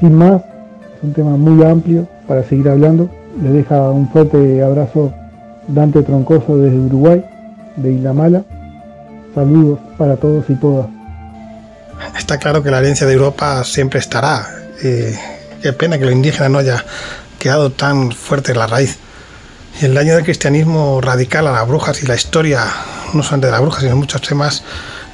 [0.00, 0.42] sin más,
[0.96, 3.08] es un tema muy amplio para seguir hablando.
[3.42, 5.12] Les deja un fuerte abrazo
[5.68, 7.24] Dante Troncoso desde Uruguay,
[7.76, 8.42] de Isla Mala.
[9.34, 10.97] Saludos para todos y todas.
[12.16, 14.48] Está claro que la herencia de Europa siempre estará.
[14.82, 15.18] Eh,
[15.62, 16.84] qué pena que lo indígena no haya
[17.38, 18.98] quedado tan fuerte en la raíz.
[19.80, 22.64] y el daño del cristianismo radical a las brujas y la historia,
[23.14, 24.64] no solamente de las brujas, sino muchos temas,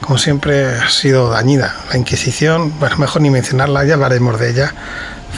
[0.00, 1.76] como siempre, ha sido dañida.
[1.90, 4.74] La Inquisición, bueno, mejor ni mencionarla, ya hablaremos de ella.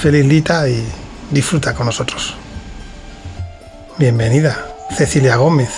[0.00, 0.86] Feliz Lita y
[1.30, 2.36] disfruta con nosotros.
[3.98, 4.66] Bienvenida,
[4.96, 5.70] Cecilia Gómez,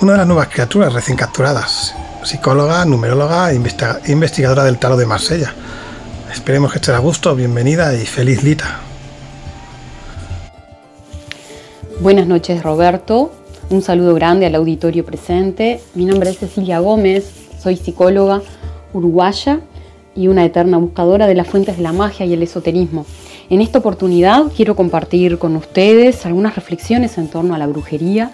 [0.00, 1.94] una de las nuevas criaturas recién capturadas,
[2.24, 3.60] psicóloga, numeróloga e
[4.12, 5.54] investigadora del Taro de Marsella.
[6.32, 8.80] Esperemos que esté a gusto, bienvenida y feliz Lita.
[12.00, 13.32] Buenas noches Roberto,
[13.70, 15.80] un saludo grande al auditorio presente.
[15.94, 17.24] Mi nombre es Cecilia Gómez,
[17.62, 18.42] soy psicóloga
[18.92, 19.60] uruguaya
[20.14, 23.06] y una eterna buscadora de las fuentes de la magia y el esoterismo.
[23.50, 28.32] En esta oportunidad quiero compartir con ustedes algunas reflexiones en torno a la brujería.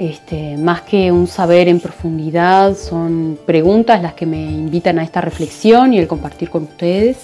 [0.00, 5.20] Este, más que un saber en profundidad, son preguntas las que me invitan a esta
[5.20, 7.18] reflexión y el compartir con ustedes.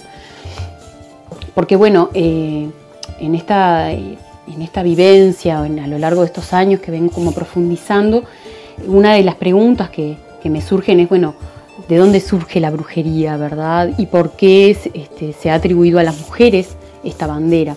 [1.54, 2.68] Porque bueno, eh,
[3.18, 8.24] en esta en esta vivencia, a lo largo de estos años que vengo como profundizando,
[8.86, 11.34] una de las preguntas que, me surgen es, bueno,
[11.88, 13.90] ¿de dónde surge la brujería, verdad?
[13.98, 17.74] ¿Y por qué este, se ha atribuido a las mujeres esta bandera?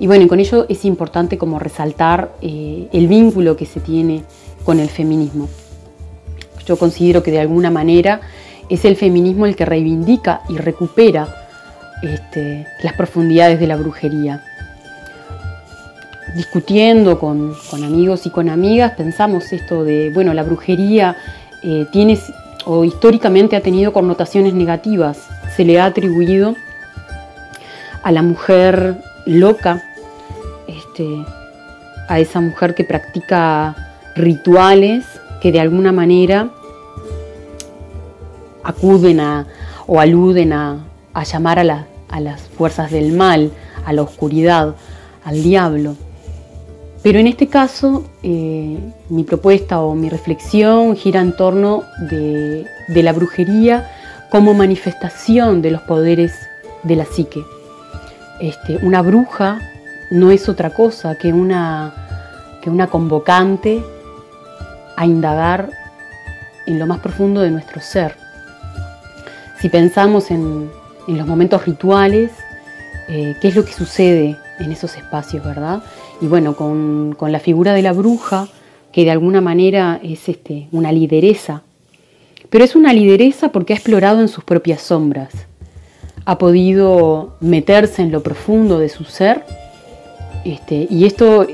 [0.00, 4.22] Y bueno, con ello es importante como resaltar eh, el vínculo que se tiene
[4.64, 5.48] con el feminismo.
[6.66, 8.20] Yo considero que de alguna manera
[8.68, 11.46] es el feminismo el que reivindica y recupera
[12.02, 14.44] este, las profundidades de la brujería
[16.34, 21.16] discutiendo con, amigos y con amigas, pensamos esto de, bueno, la brujería
[21.62, 22.18] eh, tiene
[22.64, 25.18] o históricamente ha tenido connotaciones negativas.
[25.56, 26.54] Se le ha atribuido
[28.02, 29.82] a la mujer loca,
[30.68, 31.24] este,
[32.08, 33.74] a esa mujer que practica
[34.14, 35.04] rituales
[35.40, 36.50] que de alguna manera
[38.62, 39.46] acuden a
[39.86, 40.84] o aluden a,
[41.24, 43.50] llamar a, a las fuerzas del mal,
[43.84, 44.74] a la oscuridad,
[45.24, 45.96] al diablo.
[47.02, 48.76] Pero en este caso, eh,
[49.08, 53.90] mi propuesta o mi reflexión gira en torno de, la brujería
[54.30, 56.32] como manifestación de los poderes
[56.82, 57.42] de la psique.
[58.40, 59.58] Este, una bruja
[60.10, 63.82] no es otra cosa que una, que una convocante
[64.96, 65.70] a indagar
[66.66, 68.14] en lo más profundo de nuestro ser.
[69.60, 70.70] Si pensamos en,
[71.06, 72.30] los momentos rituales,
[73.08, 75.82] eh, ¿qué es lo que sucede en esos espacios, verdad?
[76.20, 78.48] Y bueno, con, la figura de la bruja,
[78.92, 81.62] que de alguna manera es este, una lideresa,
[82.50, 85.32] pero es una lideresa porque ha explorado en sus propias sombras,
[86.24, 89.44] ha podido meterse en lo profundo de su ser,
[90.52, 91.46] este, y esto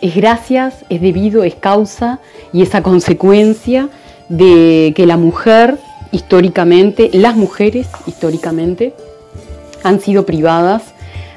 [0.00, 2.20] es gracias, es debido, es causa
[2.52, 3.88] y esa consecuencia
[4.28, 5.78] de que la mujer
[6.12, 8.94] históricamente, las mujeres históricamente,
[9.82, 10.82] han sido privadas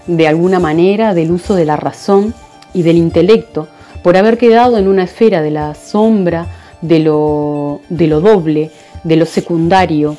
[0.07, 2.33] de alguna manera del uso de la razón
[2.73, 3.67] y del intelecto
[4.03, 6.47] por haber quedado en una esfera de la sombra,
[6.81, 8.71] de lo, de lo doble,
[9.03, 10.17] de lo secundario,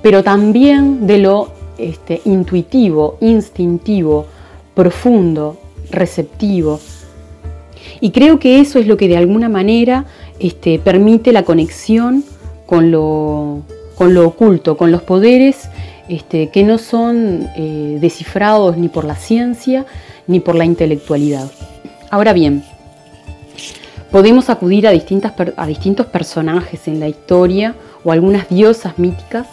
[0.00, 4.26] pero también de lo este, intuitivo, instintivo,
[4.74, 5.58] profundo,
[5.92, 6.80] receptivo.
[8.00, 10.06] Y creo que eso es lo que de alguna manera
[10.40, 12.24] este, permite la conexión
[12.66, 13.62] con lo,
[13.94, 15.68] con lo oculto, con los poderes
[16.08, 19.86] este, que no son eh, descifrados ni por la ciencia
[20.26, 21.50] ni por la intelectualidad.
[22.10, 22.64] Ahora bien,
[24.10, 27.74] podemos acudir a, distintas, a distintos personajes en la historia
[28.04, 29.46] o algunas diosas míticas,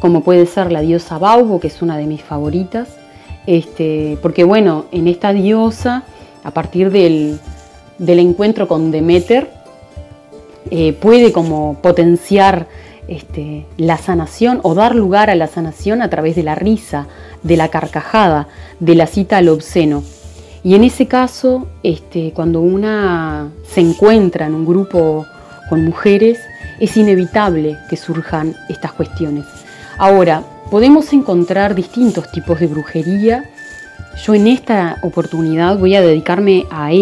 [0.00, 2.88] como puede ser la diosa Baubo, que es una de mis favoritas,
[3.46, 6.04] este, porque bueno, en esta diosa,
[6.42, 7.38] a partir del,
[7.98, 9.50] encuentro con Demeter,
[10.70, 12.66] eh, puede como potenciar
[13.06, 17.06] este, la sanación o dar lugar a la sanación a través de la risa,
[17.42, 18.48] de la carcajada,
[18.80, 20.02] de la cita al obsceno.
[20.62, 25.26] Y en ese caso, este, cuando una se encuentra en un grupo
[25.68, 26.38] con mujeres,
[26.80, 29.44] es inevitable que surjan estas cuestiones.
[29.96, 33.50] Ahora, podemos encontrar distintos tipos de brujería.
[34.24, 36.92] Yo en esta oportunidad voy a dedicarme a,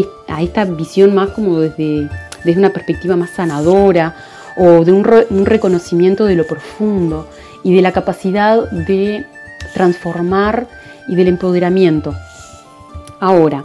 [0.40, 2.09] esta visión más como desde,
[2.45, 4.14] desde una perspectiva más sanadora,
[4.57, 5.05] o de un,
[5.47, 7.28] reconocimiento de lo profundo
[7.64, 9.24] y de la capacidad de
[9.74, 10.66] transformar
[11.09, 12.14] y del empoderamiento.
[13.20, 13.64] Ahora,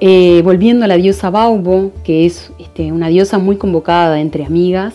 [0.00, 4.94] eh, volviendo a la diosa Baubo, que es este, una diosa muy convocada entre amigas,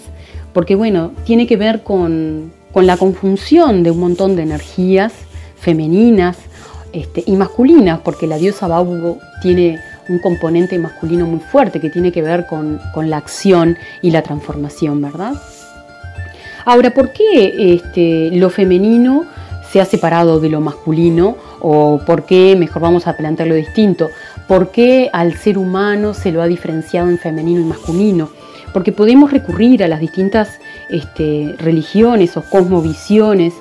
[0.54, 2.52] porque bueno, tiene que ver con,
[2.84, 5.14] la conjunción de un montón de energías
[5.58, 6.38] femeninas
[6.94, 12.12] este, y masculinas, porque la diosa Baubo tiene un componente masculino muy fuerte que tiene
[12.12, 15.34] que ver con, la acción y la transformación, ¿verdad?
[16.64, 19.26] Ahora, ¿por qué este, lo femenino
[19.72, 21.38] se ha separado de lo masculino?
[21.60, 24.10] ¿O por qué, mejor vamos a plantearlo distinto,
[24.48, 28.30] ¿Por qué al ser humano se lo ha diferenciado en femenino y masculino?
[28.74, 30.60] Porque podemos recurrir a las distintas
[30.90, 33.54] este, religiones o cosmovisiones.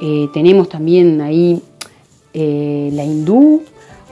[0.00, 1.62] Eh, tenemos también ahí
[2.32, 3.62] eh, la hindú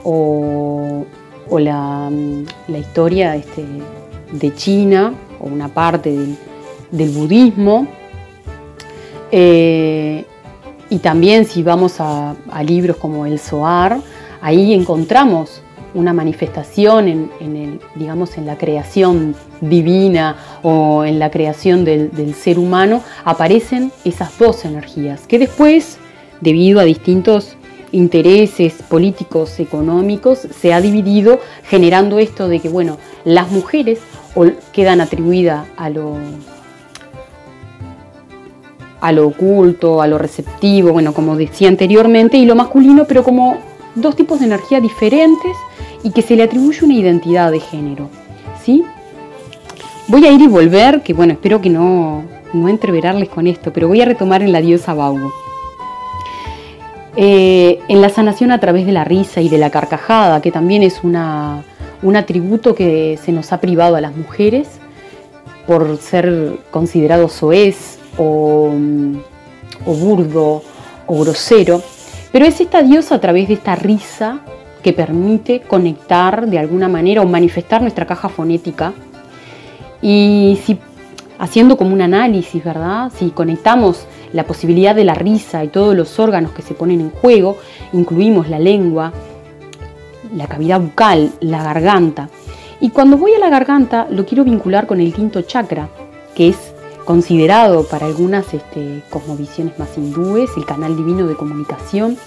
[0.03, 1.05] o,
[1.51, 2.11] la,
[2.67, 3.65] historia este,
[4.31, 6.15] de China o una parte
[6.91, 7.87] del, budismo.
[9.31, 10.25] Eh,
[10.89, 13.99] y también si vamos a, libros como el Zohar,
[14.41, 15.61] ahí encontramos
[15.93, 22.59] una manifestación en, el, digamos, en la creación divina o en la creación del, ser
[22.59, 25.97] humano, aparecen esas dos energías, que después,
[26.41, 27.55] debido a distintos
[27.91, 33.99] intereses políticos, económicos, se ha dividido generando esto de que, bueno, las mujeres
[34.71, 36.17] quedan atribuidas a lo,
[39.01, 43.57] a lo oculto, a lo receptivo, bueno, como decía anteriormente, y lo masculino, pero como
[43.95, 45.57] dos tipos de energía diferentes
[46.03, 48.09] y que se le atribuye una identidad de género.
[48.63, 48.83] ¿sí?
[50.07, 52.23] Voy a ir y volver, que bueno, espero que no,
[52.53, 55.31] no entreverarles con esto, pero voy a retomar en la diosa Baugo.
[57.15, 60.83] Eh, en la sanación a través de la risa y de la carcajada, que también
[60.83, 61.63] es una,
[62.01, 64.67] un atributo que se nos ha privado a las mujeres
[65.67, 68.71] por ser considerado soez o,
[69.85, 70.63] o burdo
[71.07, 71.81] o grosero,
[72.31, 74.41] pero es esta diosa a través de esta risa
[74.83, 78.93] que permite conectar de alguna manera o manifestar nuestra caja fonética.
[80.01, 80.79] Y si
[81.39, 83.11] haciendo como un análisis, ¿verdad?
[83.17, 87.09] Si conectamos la posibilidad de la risa y todos los órganos que se ponen en
[87.09, 87.57] juego,
[87.93, 89.11] incluimos la lengua,
[90.35, 92.29] la cavidad bucal, la garganta.
[92.79, 95.89] Y cuando voy a la garganta lo quiero vincular con el quinto chakra,
[96.35, 96.57] que es
[97.05, 102.17] considerado para algunas este, cosmovisiones más hindúes el canal divino de comunicación.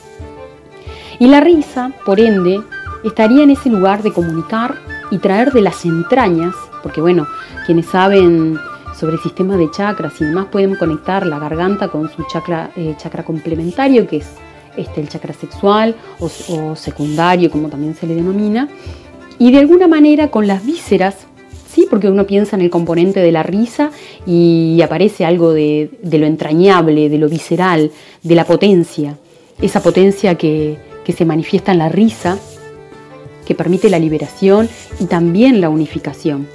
[1.22, 2.60] Y la risa, por ende,
[3.04, 4.74] estaría en ese lugar de comunicar
[5.12, 6.52] y traer de las entrañas,
[6.82, 7.28] porque bueno,
[7.64, 8.58] quienes saben
[8.98, 12.96] sobre el sistema de chakras y demás pueden conectar la garganta con su chakra, eh,
[12.98, 14.26] chakra complementario, que es
[14.76, 18.68] este, el chakra sexual o, secundario, como también se le denomina,
[19.38, 21.18] y de alguna manera con las vísceras,
[21.72, 21.86] ¿sí?
[21.88, 23.92] porque uno piensa en el componente de la risa
[24.26, 27.92] y aparece algo de, lo entrañable, de lo visceral,
[28.24, 29.18] de la potencia,
[29.60, 32.38] esa potencia que, que se manifiesta en la risa,
[33.46, 34.68] que permite la liberación
[35.00, 36.46] y también la unificación.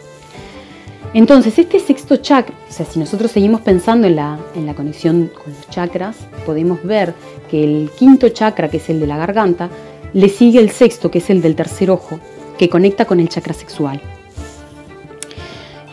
[1.13, 5.31] Entonces, este sexto chakra, o sea, si nosotros seguimos pensando en la, en la conexión
[5.33, 7.13] con los chakras, podemos ver
[7.49, 9.69] que el quinto chakra, que es el de la garganta,
[10.13, 12.19] le sigue el sexto, que es el del tercer ojo,
[12.57, 14.01] que conecta con el chakra sexual.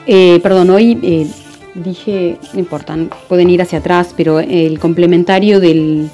[0.07, 1.27] Eh, perdón, hoy eh,
[1.75, 2.97] dije, no importa,
[3.29, 6.11] pueden ir hacia atrás, pero el complementario del,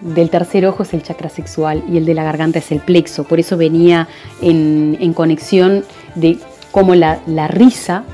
[0.00, 3.24] del tercer ojo es el chakra sexual y el de la garganta es el plexo.
[3.24, 4.08] Por eso venía
[4.40, 5.84] en, conexión
[6.14, 6.38] de
[6.70, 7.18] cómo la,
[7.48, 8.04] risa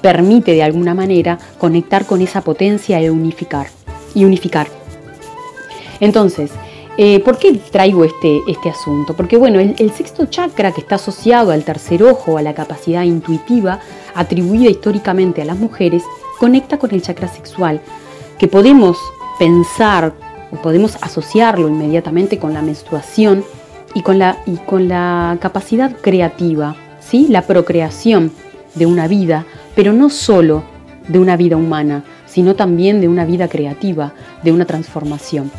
[0.00, 3.68] permite de alguna manera conectar con esa potencia e unificar.
[4.14, 4.68] Y unificar.
[6.00, 6.50] Entonces,
[6.96, 9.14] eh, ¿por qué traigo este, este asunto?
[9.16, 13.02] Porque bueno, el, el, sexto chakra que está asociado al tercer ojo, a la capacidad
[13.02, 13.80] intuitiva
[14.14, 16.04] atribuida históricamente a las mujeres,
[16.38, 17.80] conecta con el chakra sexual,
[18.38, 18.96] que podemos
[19.38, 20.14] pensar
[20.62, 23.44] podemos asociarlo inmediatamente con la menstruación
[23.94, 27.26] y con la, capacidad creativa ¿sí?
[27.28, 28.32] la procreación
[28.74, 30.64] de una vida, pero no solo
[31.08, 35.50] de una vida humana, sino también de una vida creativa, de una transformación.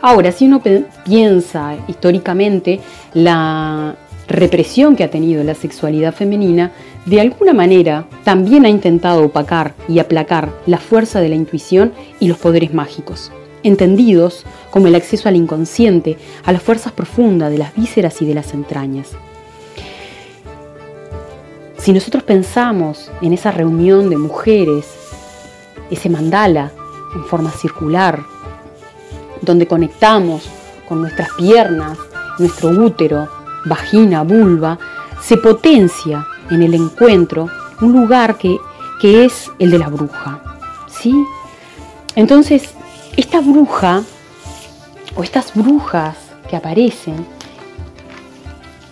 [0.00, 0.62] Ahora, si uno
[1.04, 2.80] piensa históricamente
[3.14, 3.96] la
[4.28, 6.70] represión que ha tenido la sexualidad femenina,
[7.06, 12.28] de alguna manera también ha intentado opacar y aplacar la fuerza de la intuición y
[12.28, 17.74] los poderes mágicos, entendidos como el acceso al inconsciente, a las fuerzas profundas de las
[17.74, 19.10] vísceras y de las entrañas.
[21.78, 24.86] Si nosotros pensamos en esa reunión de mujeres,
[25.90, 26.72] ese mandala
[27.14, 28.22] en forma circular,
[29.40, 30.48] donde conectamos
[30.88, 31.98] con nuestras piernas,
[32.38, 33.28] nuestro útero,
[33.64, 34.78] vagina, vulva,
[35.22, 37.48] se potencia en el encuentro
[37.80, 38.58] un lugar que,
[39.00, 40.42] que es el de la bruja.
[40.88, 41.14] ¿sí?
[42.14, 42.74] Entonces,
[43.18, 44.04] esta bruja
[45.16, 46.16] o estas brujas
[46.48, 47.26] que aparecen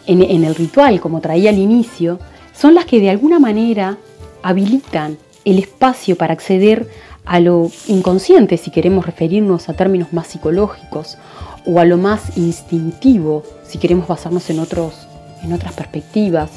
[0.04, 2.18] en, en el ritual, como traía al inicio,
[2.52, 3.98] son las que de alguna manera
[4.42, 6.90] habilitan el espacio para acceder
[7.24, 11.18] a lo inconsciente, si queremos referirnos a términos más psicológicos,
[11.64, 15.06] o a lo más instintivo, si queremos basarnos en, otros,
[15.44, 16.50] en otras perspectivas.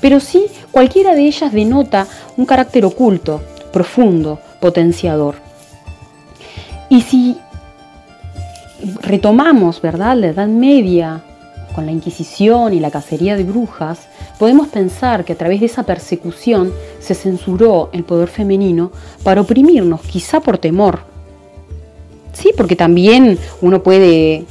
[0.00, 3.40] Pero sí, cualquiera de ellas denota un carácter oculto,
[3.72, 5.45] profundo, potenciador.
[6.88, 7.38] Y si
[9.02, 11.22] retomamos, ¿verdad?, la Edad Media
[11.74, 14.08] con la Inquisición y la cacería de brujas,
[14.38, 20.00] podemos pensar que a través de esa persecución se censuró el poder femenino para oprimirnos,
[20.02, 21.00] quizá por temor.
[22.32, 24.44] Sí, porque también uno puede,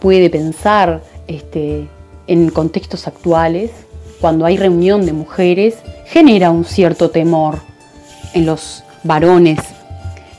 [0.00, 1.88] puede pensar este,
[2.26, 3.70] en contextos actuales,
[4.20, 5.76] cuando hay reunión de mujeres,
[6.06, 7.60] genera un cierto temor
[8.32, 9.60] en los varones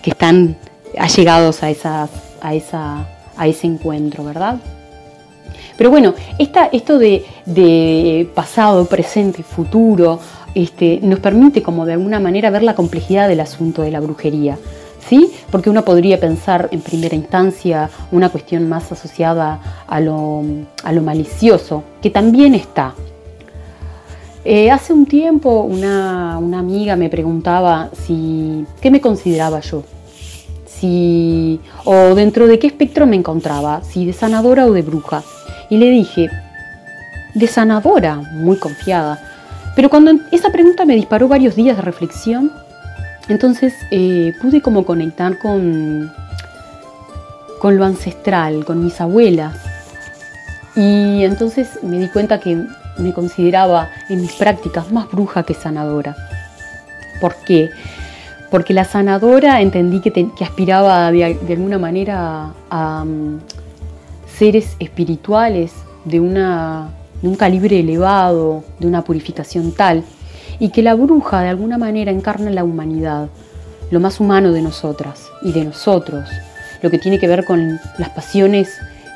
[0.01, 0.57] que están
[0.99, 2.09] allegados a, esa,
[2.41, 4.59] a, esa, a ese encuentro, ¿verdad?
[5.77, 10.19] Pero bueno, esto de, pasado, presente, futuro,
[10.55, 14.57] este, nos permite como de alguna manera ver la complejidad del asunto de la brujería.
[15.07, 15.31] ¿Sí?
[15.51, 20.43] Porque uno podría pensar en primera instancia una cuestión más asociada a lo,
[21.01, 22.93] malicioso, que también está.
[24.43, 29.83] Eh, hace un tiempo una, una, amiga me preguntaba si qué me consideraba yo,
[30.79, 35.23] si o dentro de qué espectro me encontraba, si de sanadora o de bruja.
[35.69, 36.29] Y le dije,
[37.33, 39.19] de sanadora, muy confiada.
[39.75, 42.51] Pero cuando esa pregunta me disparó varios días de reflexión,
[43.27, 46.11] entonces eh, pude como conectar con,
[47.59, 49.55] con lo ancestral, con mis abuelas.
[50.75, 52.57] Y entonces me di cuenta que
[52.97, 56.15] me consideraba en mis prácticas más bruja que sanadora.
[57.19, 57.69] ¿Por qué?
[58.49, 63.39] Porque la sanadora entendí que, aspiraba de, alguna manera a, mm,
[64.37, 65.73] seres espirituales
[66.05, 66.89] de, una,
[67.21, 70.03] un calibre elevado, de una purificación tal,
[70.59, 73.27] y que la bruja de alguna manera encarna la humanidad,
[73.91, 76.29] lo más humano de nosotras y de nosotros,
[76.81, 78.69] lo que tiene que ver con las pasiones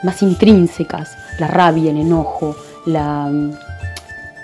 [0.03, 2.55] más intrínsecas, la rabia, el enojo,
[2.85, 3.31] la,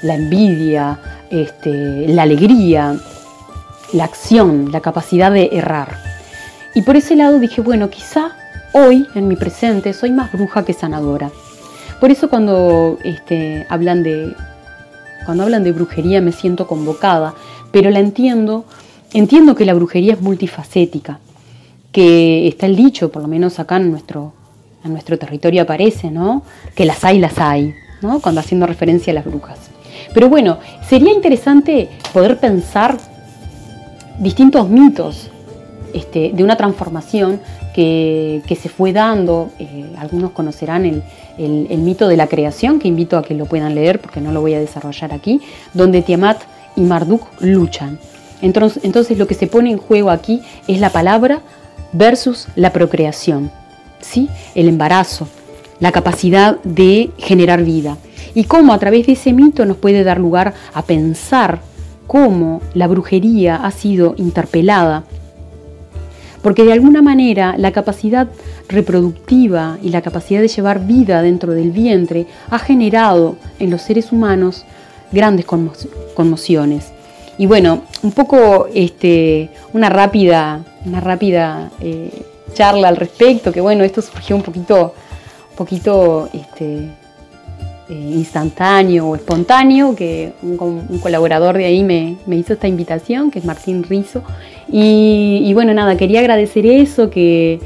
[0.02, 2.96] la envidia, este, la alegría,
[3.94, 5.98] la acción, la capacidad de errar.
[6.76, 8.36] Y por ese lado dije, bueno, quizá
[8.74, 11.32] Hoy, en mi presente, soy más bruja que sanadora.
[12.00, 14.36] Por eso cuando este, hablan de
[15.26, 17.34] cuando hablan de brujería me siento convocada,
[17.72, 18.66] pero la entiendo,
[19.14, 21.20] entiendo que la brujería es multifacética,
[21.92, 24.34] que está el dicho, por lo menos acá en nuestro,
[24.84, 26.44] en nuestro territorio aparece, ¿no?
[26.76, 28.20] Que las hay, las hay, ¿no?
[28.20, 29.58] Cuando haciendo referencia a las brujas.
[30.14, 32.98] Pero bueno, sería interesante poder pensar
[34.20, 35.30] distintos mitos
[35.94, 37.40] este, de una transformación
[37.74, 39.50] que, se fue dando.
[39.60, 44.00] Eh, algunos conocerán el, mito de la creación, que invito a que lo puedan leer
[44.00, 45.42] porque no lo voy a desarrollar aquí,
[45.74, 46.42] donde Tiamat
[46.76, 48.00] y Marduk luchan.
[48.42, 51.42] Entonces, entonces lo que se pone en juego aquí es la palabra
[51.94, 53.52] versus la procreación,
[54.00, 54.30] ¿sí?
[54.56, 55.28] el embarazo,
[55.80, 57.98] la capacidad de generar vida.
[58.36, 61.60] Y cómo a través de ese mito nos puede dar lugar a pensar
[62.08, 65.04] cómo la brujería ha sido interpelada
[66.42, 68.28] porque de alguna manera la capacidad
[68.70, 74.12] reproductiva y la capacidad de llevar vida dentro del vientre ha generado en los seres
[74.12, 74.64] humanos
[75.12, 76.92] grandes conmociones.
[77.38, 82.12] Y bueno, un poco este, una rápida, una rápida eh,
[82.54, 84.94] charla al respecto, que bueno, esto surgió un poquito,
[85.52, 86.90] un poquito este,
[87.90, 93.46] eh, instantáneo o espontáneo, que un, colaborador de ahí me, hizo esta invitación, que es
[93.46, 94.24] Martín Rizo.
[94.70, 97.60] Y, bueno, nada, quería agradecer eso, que,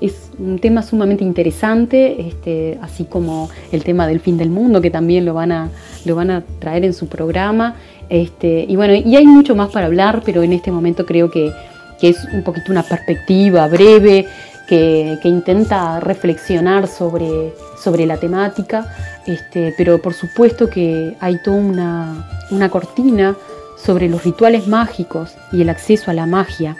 [0.00, 4.90] es un tema sumamente interesante, este, así como el tema del fin del mundo, que
[4.90, 5.70] también lo van a,
[6.04, 7.76] lo van a traer en su programa.
[8.10, 11.50] Este, y bueno, y hay mucho más para hablar, pero en este momento creo que,
[11.98, 14.26] que es un poquito una perspectiva breve
[14.66, 17.52] que, intenta reflexionar sobre,
[17.84, 18.88] sobre la temática,
[19.26, 23.36] este, pero por supuesto que hay toda una, una cortina
[23.76, 26.76] sobre los rituales mágicos y el acceso a la magia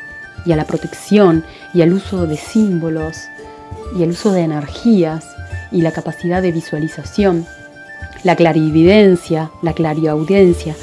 [0.46, 1.44] y a la protección
[1.74, 3.18] y al uso de símbolos
[3.96, 5.24] y el uso de energías
[5.70, 7.46] y la capacidad de visualización,
[8.22, 10.74] la clarividencia, la clariaudiencia,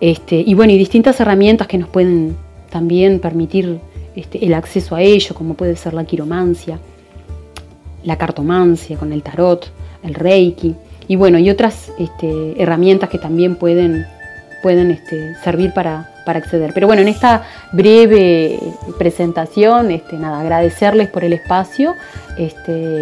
[0.00, 2.36] este, y bueno, y distintas herramientas que nos pueden
[2.70, 3.80] también permitir
[4.14, 6.78] este, el acceso a ello, como puede ser la quiromancia,
[8.04, 9.70] la cartomancia con el tarot,
[10.02, 10.74] el reiki,
[11.08, 14.06] y bueno, y otras este, herramientas que también pueden,
[14.62, 16.72] pueden este, servir para, acceder.
[16.74, 17.42] Pero bueno, en esta
[17.72, 18.60] breve
[18.98, 19.88] presentación,
[20.18, 21.94] nada, agradecerles por el espacio.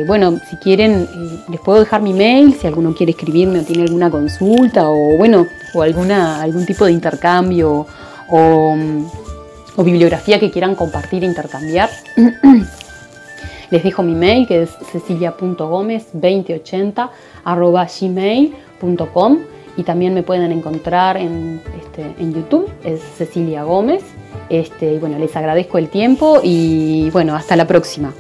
[0.07, 3.83] bueno, si quieren, eh, les puedo dejar mi mail, si alguno quiere escribirme o tiene
[3.83, 5.45] alguna consulta, o bueno,
[5.75, 7.85] o alguna, algún tipo de intercambio
[8.29, 8.77] o
[9.85, 11.91] bibliografía que quieran compartir e intercambiar.
[13.71, 17.11] Les dejo mi mail que es cecilia.gomez2080
[18.01, 19.39] gmail.com
[19.77, 24.03] y también me pueden encontrar en, este, en YouTube, es Cecilia Gómez.
[24.49, 28.13] Este, y bueno, les agradezco el tiempo y bueno, hasta la próxima.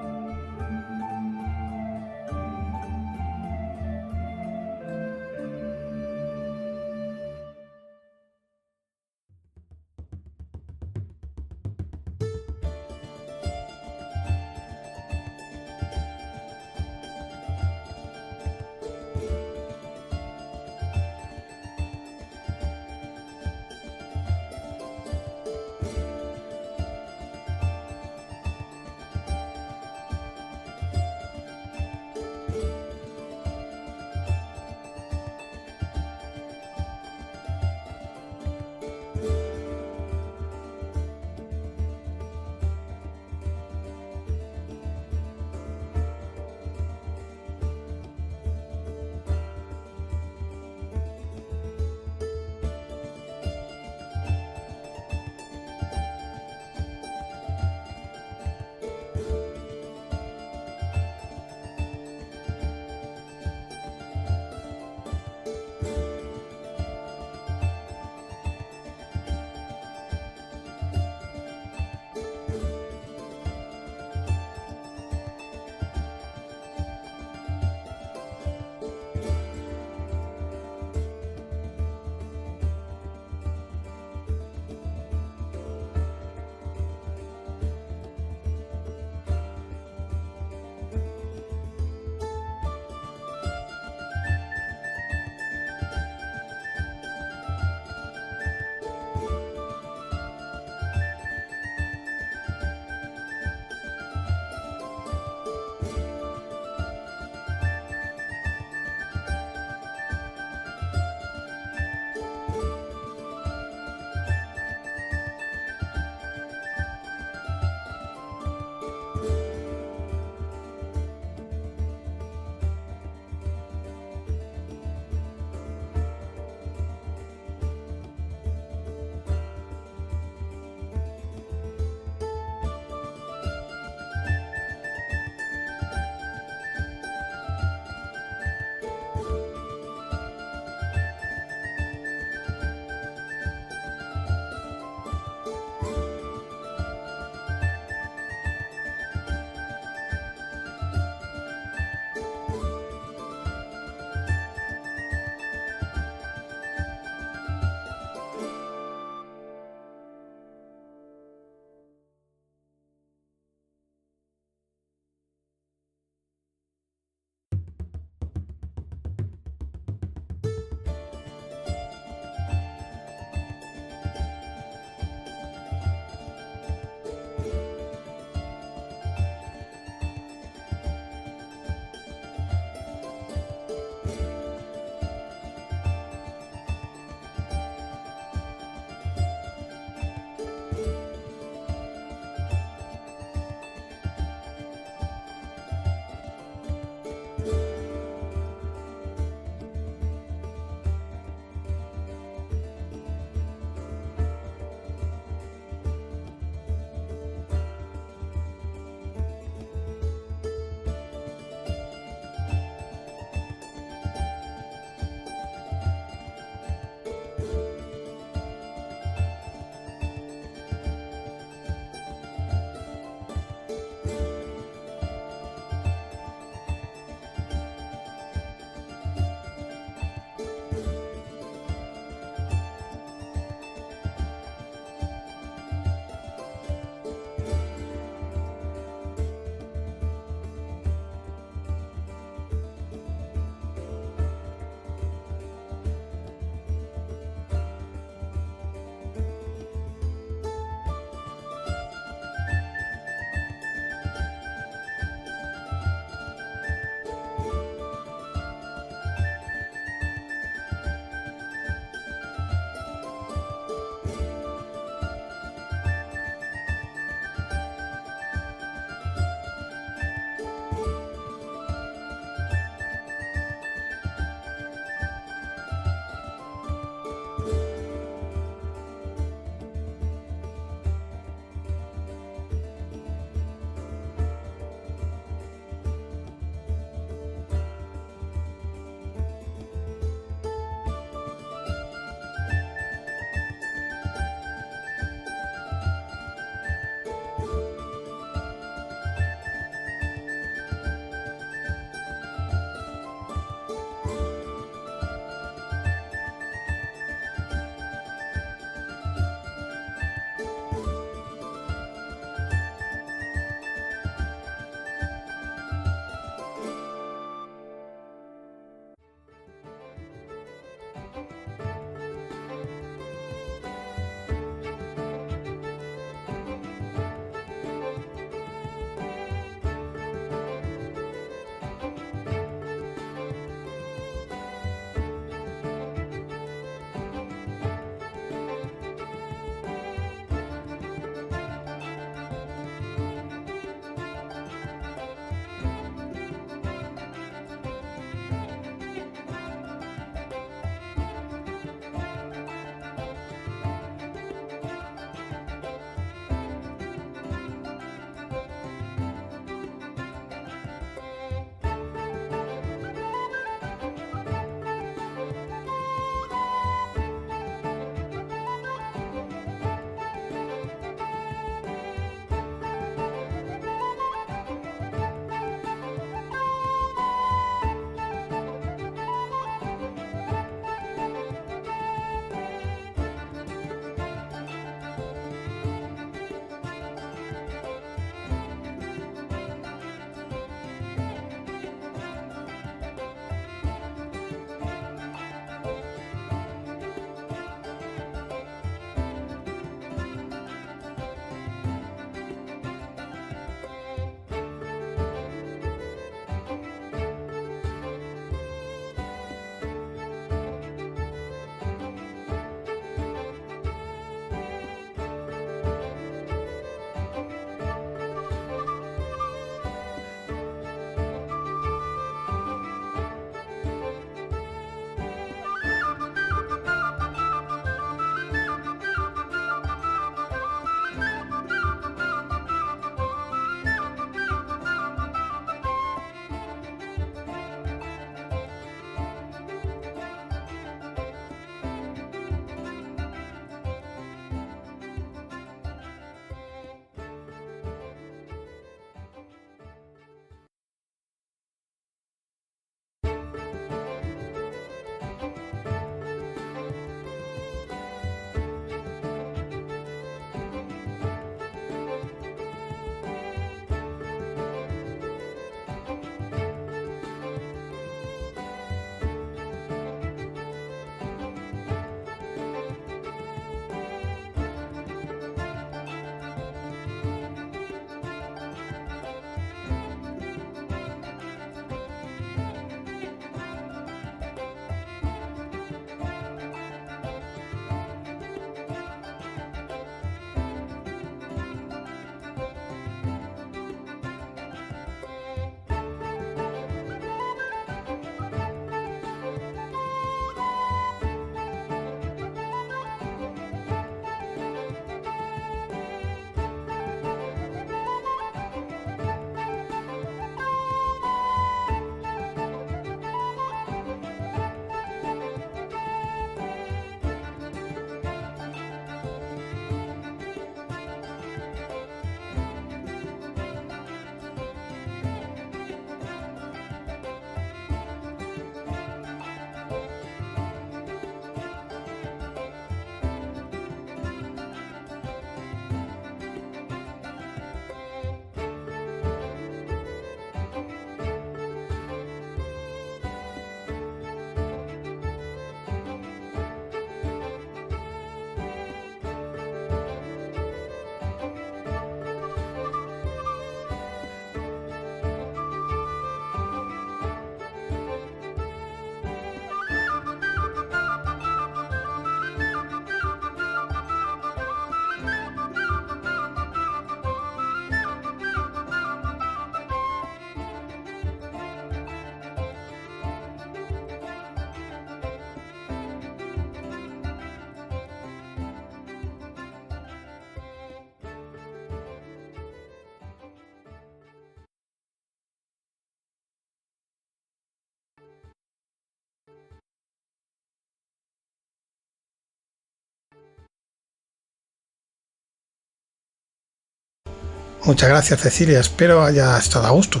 [597.64, 600.00] Muchas gracias Cecilia, espero haya estado a gusto.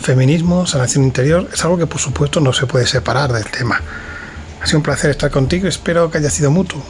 [0.00, 3.80] Feminismo, sanación interior, es algo que por supuesto no se puede separar del tema.
[4.62, 6.80] Ha sido un placer estar contigo, espero que haya sido mutuo.